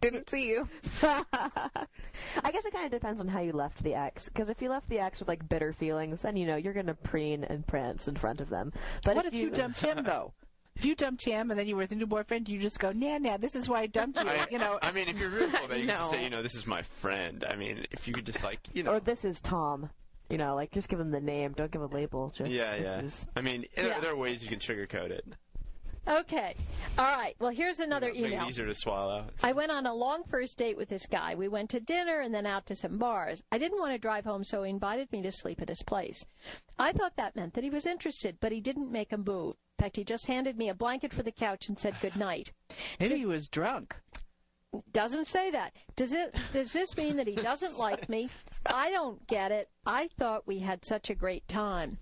[0.02, 0.68] Didn't see you.
[1.04, 4.30] I guess it kind of depends on how you left the ex.
[4.30, 6.96] Because if you left the ex with like bitter feelings, then you know you're gonna
[6.96, 8.74] preen and prance in front of them.
[9.06, 10.34] But what if you dumped him though?
[10.76, 12.92] If you dumped him and then you were with a new boyfriend, you just go,
[12.92, 14.28] nah, nah, this is why I dumped you.
[14.30, 15.96] I, you know, I mean, if you're real about it, you No.
[15.98, 17.46] can say, you know, this is my friend.
[17.48, 19.90] I mean, if you could just like, you know, or this is Tom.
[20.30, 21.54] You know, like just give him the name.
[21.58, 22.34] Don't give a label.
[22.36, 23.02] Just yeah, this yeah.
[23.02, 24.00] is- I mean, there, Yeah.
[24.00, 25.26] there are ways you can sugarcoat it.
[26.08, 26.56] Okay.
[26.98, 27.36] All right.
[27.40, 28.48] Well, here's another Make it email.
[28.48, 29.26] easier to swallow.
[29.44, 31.36] I went on a long first date with this guy.
[31.36, 33.44] We went to dinner and then out to some bars.
[33.52, 36.26] I didn't want to drive home, so he invited me to sleep at his place.
[36.80, 39.58] I thought that meant that he was interested, but he didn't make a move.
[39.82, 42.52] In fact, he just handed me a blanket for the couch and said good night.
[43.00, 44.00] maybe he was drunk.
[44.94, 45.74] Doesn't say that.
[45.96, 46.36] Does it?
[46.54, 48.30] Does this mean that he doesn't like me?
[48.68, 49.72] I don't get it.
[49.84, 51.98] I thought we had such a great time.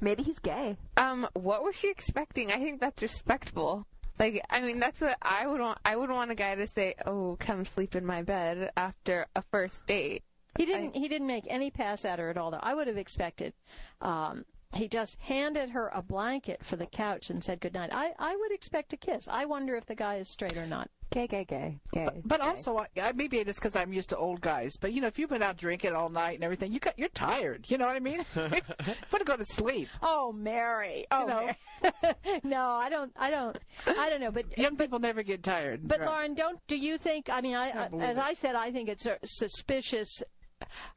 [0.00, 0.76] Maybe he's gay.
[0.96, 2.52] Um, what was she expecting?
[2.52, 3.84] I think that's respectful.
[4.16, 5.78] Like, I mean, that's what I would want.
[5.84, 9.42] I would want a guy to say, "Oh, come sleep in my bed" after a
[9.50, 10.22] first date.
[10.56, 10.94] He didn't.
[10.94, 12.52] He didn't make any pass at her at all.
[12.52, 13.54] Though I would have expected.
[14.00, 14.44] Um,
[14.74, 17.90] he just handed her a blanket for the couch and said goodnight.
[17.92, 19.28] I, I would expect a kiss.
[19.28, 20.90] I wonder if the guy is straight or not.
[21.10, 22.08] Gay, gay, gay, gay.
[22.24, 24.76] But also, I, I- maybe it's because I'm used to old guys.
[24.80, 27.08] But you know, if you've been out drinking all night and everything, you got you're
[27.10, 27.70] tired.
[27.70, 28.24] You know what I mean?
[28.34, 28.52] want
[29.18, 29.88] to go to sleep.
[30.02, 31.06] Oh, Mary.
[31.12, 31.50] Oh, You know.
[31.82, 32.40] Mary.
[32.44, 33.12] no, I don't.
[33.16, 33.56] I don't.
[33.86, 34.32] I don't know.
[34.32, 35.86] But Young people never get tired.
[35.86, 36.08] But Right.
[36.08, 37.28] Lauren, don't do you think?
[37.30, 38.22] I mean, I, I as it.
[38.22, 40.22] I said, I think it's uh, suspicious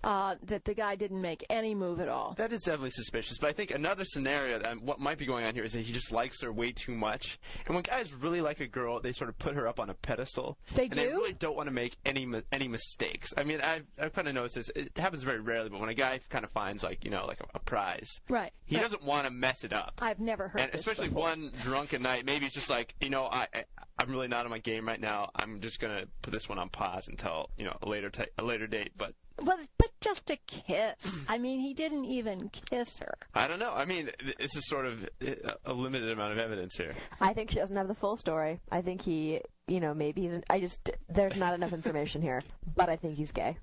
[0.03, 2.33] uh, that the guy didn't make any move at all.
[2.37, 3.37] That is definitely suspicious.
[3.37, 5.81] But I think another scenario, that, um, what might be going on here, is that
[5.81, 7.39] he just likes her way too much.
[7.65, 9.93] And when guys really like a girl, they sort of put her up on a
[9.93, 10.57] pedestal.
[10.75, 13.33] They and They really don't want to make any any mistakes.
[13.37, 14.69] I mean, I've, I've kind of noticed this.
[14.75, 17.39] It happens very rarely, but when a guy kind of finds like you know like
[17.41, 18.51] a, a prize, Right.
[18.65, 18.81] he right.
[18.83, 19.93] doesn't want to mess it up.
[20.01, 21.23] I've never heard and especially before.
[21.23, 23.63] one drunken night, maybe it's just like you know I, I
[23.99, 25.29] I'm really not on my game right now.
[25.35, 28.43] I'm just gonna put this one on pause until you know a later ta- a
[28.43, 28.91] later date.
[28.97, 31.19] But Well, but just a kiss.
[31.27, 33.13] I mean, he didn't even kiss her.
[33.33, 33.71] I don't know.
[33.71, 36.95] I mean, th- this is sort of uh, a limited amount of evidence here.
[37.21, 38.59] I think she doesn't have the full story.
[38.71, 40.39] I think he, you know, maybe he's.
[40.49, 42.41] I just there's not enough information here,
[42.75, 43.57] but I think he's gay.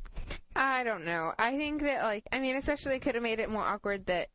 [0.56, 1.32] I don't know.
[1.38, 4.28] I think that, like, I mean, especially could have made it more awkward that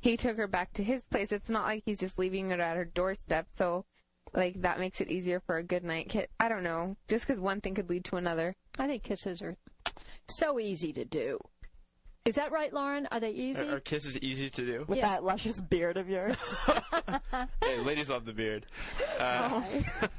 [0.00, 1.32] he took her back to his place.
[1.32, 3.46] It's not like he's just leaving her at her doorstep.
[3.56, 3.84] So,
[4.32, 6.28] like, that makes it easier for a good night kiss.
[6.40, 6.96] I don't know.
[7.08, 8.56] Just because one thing could lead to another.
[8.78, 9.56] I think kisses are
[10.30, 11.38] so easy to do.
[12.24, 13.08] Is that right, Lauren?
[13.10, 13.66] Are they easy?
[13.66, 14.84] Are, are kisses easy to do?
[14.86, 15.08] With Yeah.
[15.08, 16.36] that luscious beard of yours.
[17.62, 18.66] hey, ladies love the beard.
[19.18, 19.62] Uh,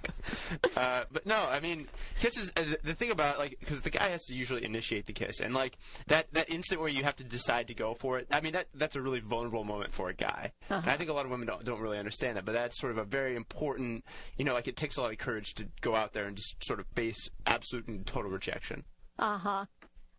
[0.76, 1.88] uh, but no, I mean,
[2.20, 2.52] kisses.
[2.58, 5.40] Uh, the, the thing about like, because the guy has to usually initiate the kiss,
[5.40, 8.28] and like that that instant where you have to decide to go for it.
[8.32, 11.14] I mean, that that's a really vulnerable moment for a guy, and I think a
[11.14, 12.46] lot of women don't don't really understand that.
[12.46, 14.04] But that's sort of a very important.
[14.36, 16.56] You know, like it takes a lot of courage to go out there and just
[16.66, 18.84] sort of face absolute and total rejection.
[19.20, 19.66] Uh huh.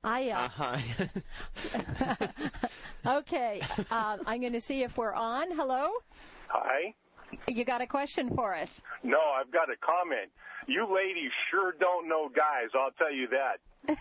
[0.02, 2.26] I uh, Uh huh.
[3.18, 3.60] okay.
[3.90, 5.54] Um, I'm going to see if we're on.
[5.54, 5.90] Hello.
[6.48, 6.94] Hi.
[7.46, 8.80] You got a question for us?
[9.04, 10.30] No, I've got a comment.
[10.66, 12.70] You ladies sure don't know guys.
[12.74, 13.60] I'll tell you that.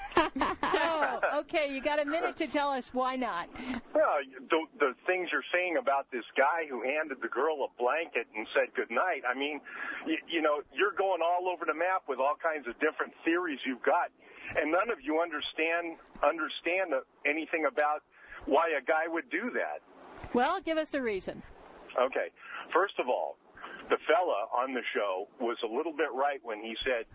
[0.62, 1.72] Oh, okay.
[1.74, 3.48] You got a minute to tell us why not.
[3.94, 8.28] Well, the, the things you're saying about this guy who handed the girl a blanket
[8.36, 9.60] and said goodnight, I mean,
[10.06, 13.60] you, you know, you're going all over the map with all kinds of different theories
[13.66, 14.12] you've got,
[14.58, 16.94] and none of you understand understand
[17.26, 18.02] anything about
[18.46, 19.80] why a guy would do that.
[20.34, 21.44] Well, give us a reason.
[22.00, 22.30] Okay.
[22.74, 23.38] First of all,
[23.90, 27.06] the fella on the show was a little bit right when he said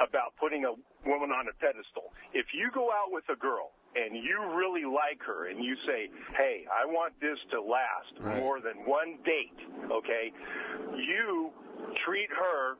[0.00, 0.72] about putting a
[1.06, 2.12] woman on a pedestal.
[2.32, 6.08] If you go out with a girl and you really like her and you say,
[6.36, 8.38] "Hey, I want this to last Right.
[8.40, 9.58] more than one date,"
[9.90, 10.32] okay?
[10.96, 11.52] You
[12.06, 12.76] treat her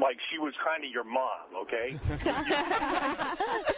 [0.00, 1.96] like she was kind of your mom, okay?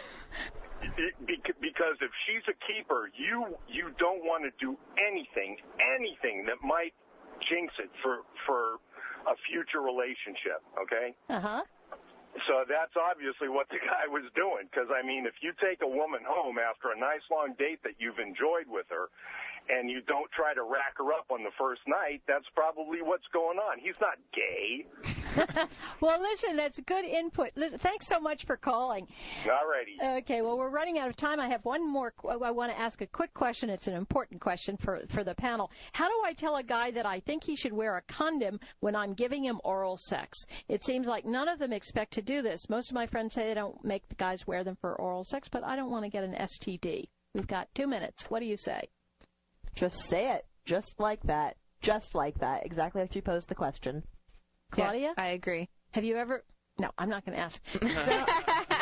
[1.61, 5.57] Because if she's a keeper, you you don't want to do anything,
[5.97, 6.93] anything that might
[7.49, 8.77] jinx it for for
[9.25, 10.61] a future relationship.
[10.77, 11.61] Okay, Uh huh.
[12.47, 14.69] so that's obviously what the guy was doing.
[14.69, 17.97] Because I mean, if you take a woman home after a nice long date that
[17.97, 19.09] you've enjoyed with her,
[19.67, 23.25] and you don't try to rack her up on the first night, that's probably what's
[23.33, 23.79] going on.
[23.81, 24.85] He's not gay.
[26.01, 27.51] Well, listen, that's good input.
[27.55, 29.07] Listen, thanks so much for calling.
[29.43, 30.17] Alrighty.
[30.19, 31.39] Okay, well, we're running out of time.
[31.39, 32.11] I have one more.
[32.11, 33.69] qu- I want to ask a quick question.
[33.69, 35.71] It's an important question for for the panel.
[35.93, 38.95] How do I tell a guy that I think he should wear a condom when
[38.95, 40.37] I'm giving him oral sex?
[40.67, 42.69] It seems like none of them expect to do this.
[42.69, 45.47] Most of my friends say they don't make the guys wear them for oral sex,
[45.49, 47.05] but I don't want to get an STD.
[47.33, 48.29] We've got two minutes.
[48.29, 48.89] What do you say?
[49.75, 54.03] Just say it, just like that, just like that, exactly like you posed the question.
[54.71, 55.13] Claudia?
[55.17, 55.69] I agree.
[55.91, 56.43] Have you ever
[56.77, 57.61] No, I'm not going to ask.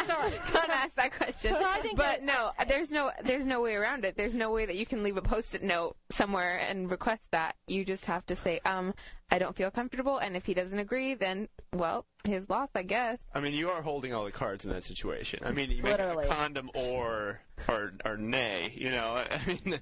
[0.07, 1.53] Sorry, don't ask that question.
[1.53, 4.17] But I think but that- no, there's no there's no way around it.
[4.17, 7.55] There's no way that you can leave a post-it note somewhere and request that.
[7.67, 8.93] You just have to say, um,
[9.31, 13.17] I don't feel comfortable, and if he doesn't agree, then well, his loss, I guess.
[13.33, 15.39] I mean, you are holding all the cards in that situation.
[15.43, 16.25] I mean, you make Literally.
[16.25, 18.73] a condom or or or nay.
[18.75, 19.79] You know, I mean,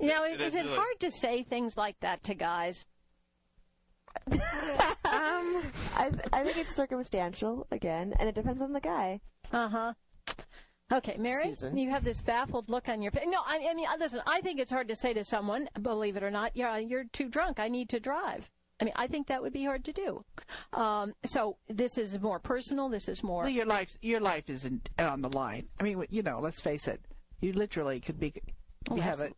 [0.00, 2.84] You know, It is is it really- hard to say things like that to guys?
[5.04, 5.62] Um,
[5.96, 9.20] I, I think it's circumstantial again, and it depends on the guy.
[9.52, 9.92] Uh huh.
[10.92, 11.76] Okay, Mary, Susan.
[11.78, 13.24] you have this baffled look on your face.
[13.26, 16.16] No, I, I mean, uh, listen, I think it's hard to say to someone, believe
[16.16, 17.58] it or not, yeah, you're too drunk.
[17.58, 18.50] I need to drive.
[18.80, 20.24] I mean, I think that would be hard to do.
[20.72, 22.88] Um, so this is more personal.
[22.88, 23.42] This is more.
[23.42, 25.66] Well, your life, your life isn't on the line.
[25.80, 27.00] I mean, you know, let's face it.
[27.40, 28.34] You literally could be,
[28.90, 29.30] Oh, you have a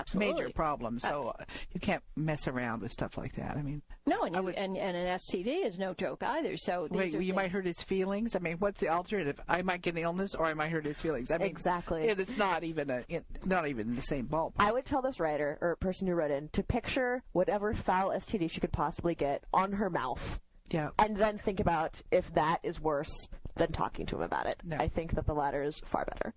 [0.00, 0.34] absolutely.
[0.42, 3.56] major problem, so uh, you can't mess around with stuff like that.
[3.56, 6.56] I mean, No, and, you, would- and and an STD is no joke either.
[6.56, 8.34] So these wait, are you things- might hurt his feelings.
[8.36, 9.40] I mean, what's the alternative?
[9.48, 11.30] I might get an illness, or I might hurt his feelings.
[11.30, 12.04] I mean, Exactly.
[12.04, 14.54] it- It's not even a, it, not even in the same ballpark.
[14.58, 18.50] I would tell this writer or person who wrote in to picture whatever foul STD
[18.50, 20.40] she could possibly get on her mouth,
[20.70, 20.90] yeah.
[20.98, 24.60] and then think about if that is worse than talking to him about it.
[24.64, 24.76] No.
[24.76, 26.34] I think that the latter is far better.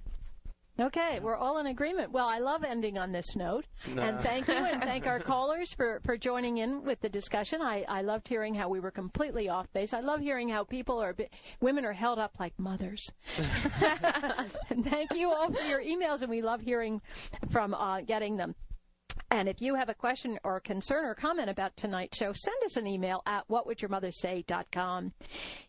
[0.80, 2.12] Okay, we're all in agreement.
[2.12, 3.66] Well, I love ending on this note.
[3.98, 7.62] And thank you, and thank our callers for, for joining in with the discussion.
[7.62, 9.94] I, I loved hearing how we were completely off base.
[9.94, 11.14] I love hearing how people are,
[11.60, 13.06] women are held up like mothers.
[14.70, 17.02] and thank you all for your emails, and we love hearing
[17.52, 18.56] from uh, getting them.
[19.32, 22.78] And if you have a question or concern or comment about tonight's show, send us
[22.78, 25.14] an email at whatwouldyourmothersay.com.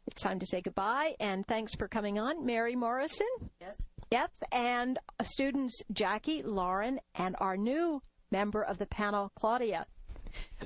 [0.07, 3.27] It's time to say goodbye, and thanks for coming on, Mary Morrison.
[3.61, 3.77] Yes.
[4.13, 8.03] Yep, and students Jackie, Lauren, and our new
[8.33, 9.87] member of the panel, Claudia.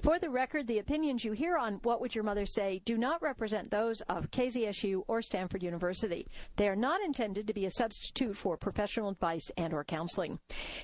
[0.02, 3.22] For the record, the opinions you hear on What Would Your Mother Say do not
[3.22, 6.26] represent those of KZSU or Stanford University.
[6.56, 10.38] They are not intended to be a substitute for professional advice and or counseling.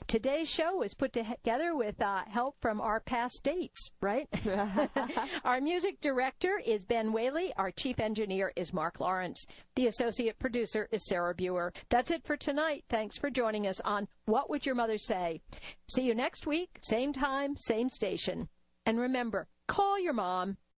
[0.07, 4.29] Today's show was put together with uh, help from our past dates, right?
[5.45, 7.53] our music director is Ben Whaley.
[7.57, 9.45] Our chief engineer is Mark Lawrence.
[9.75, 11.73] The associate producer is Sarah Buer.
[11.89, 12.85] That's it for tonight.
[12.89, 15.41] Thanks for joining us on What Would Your Mother Say?
[15.89, 18.49] See you next week, same time, same station.
[18.91, 20.57] And remember, call your mom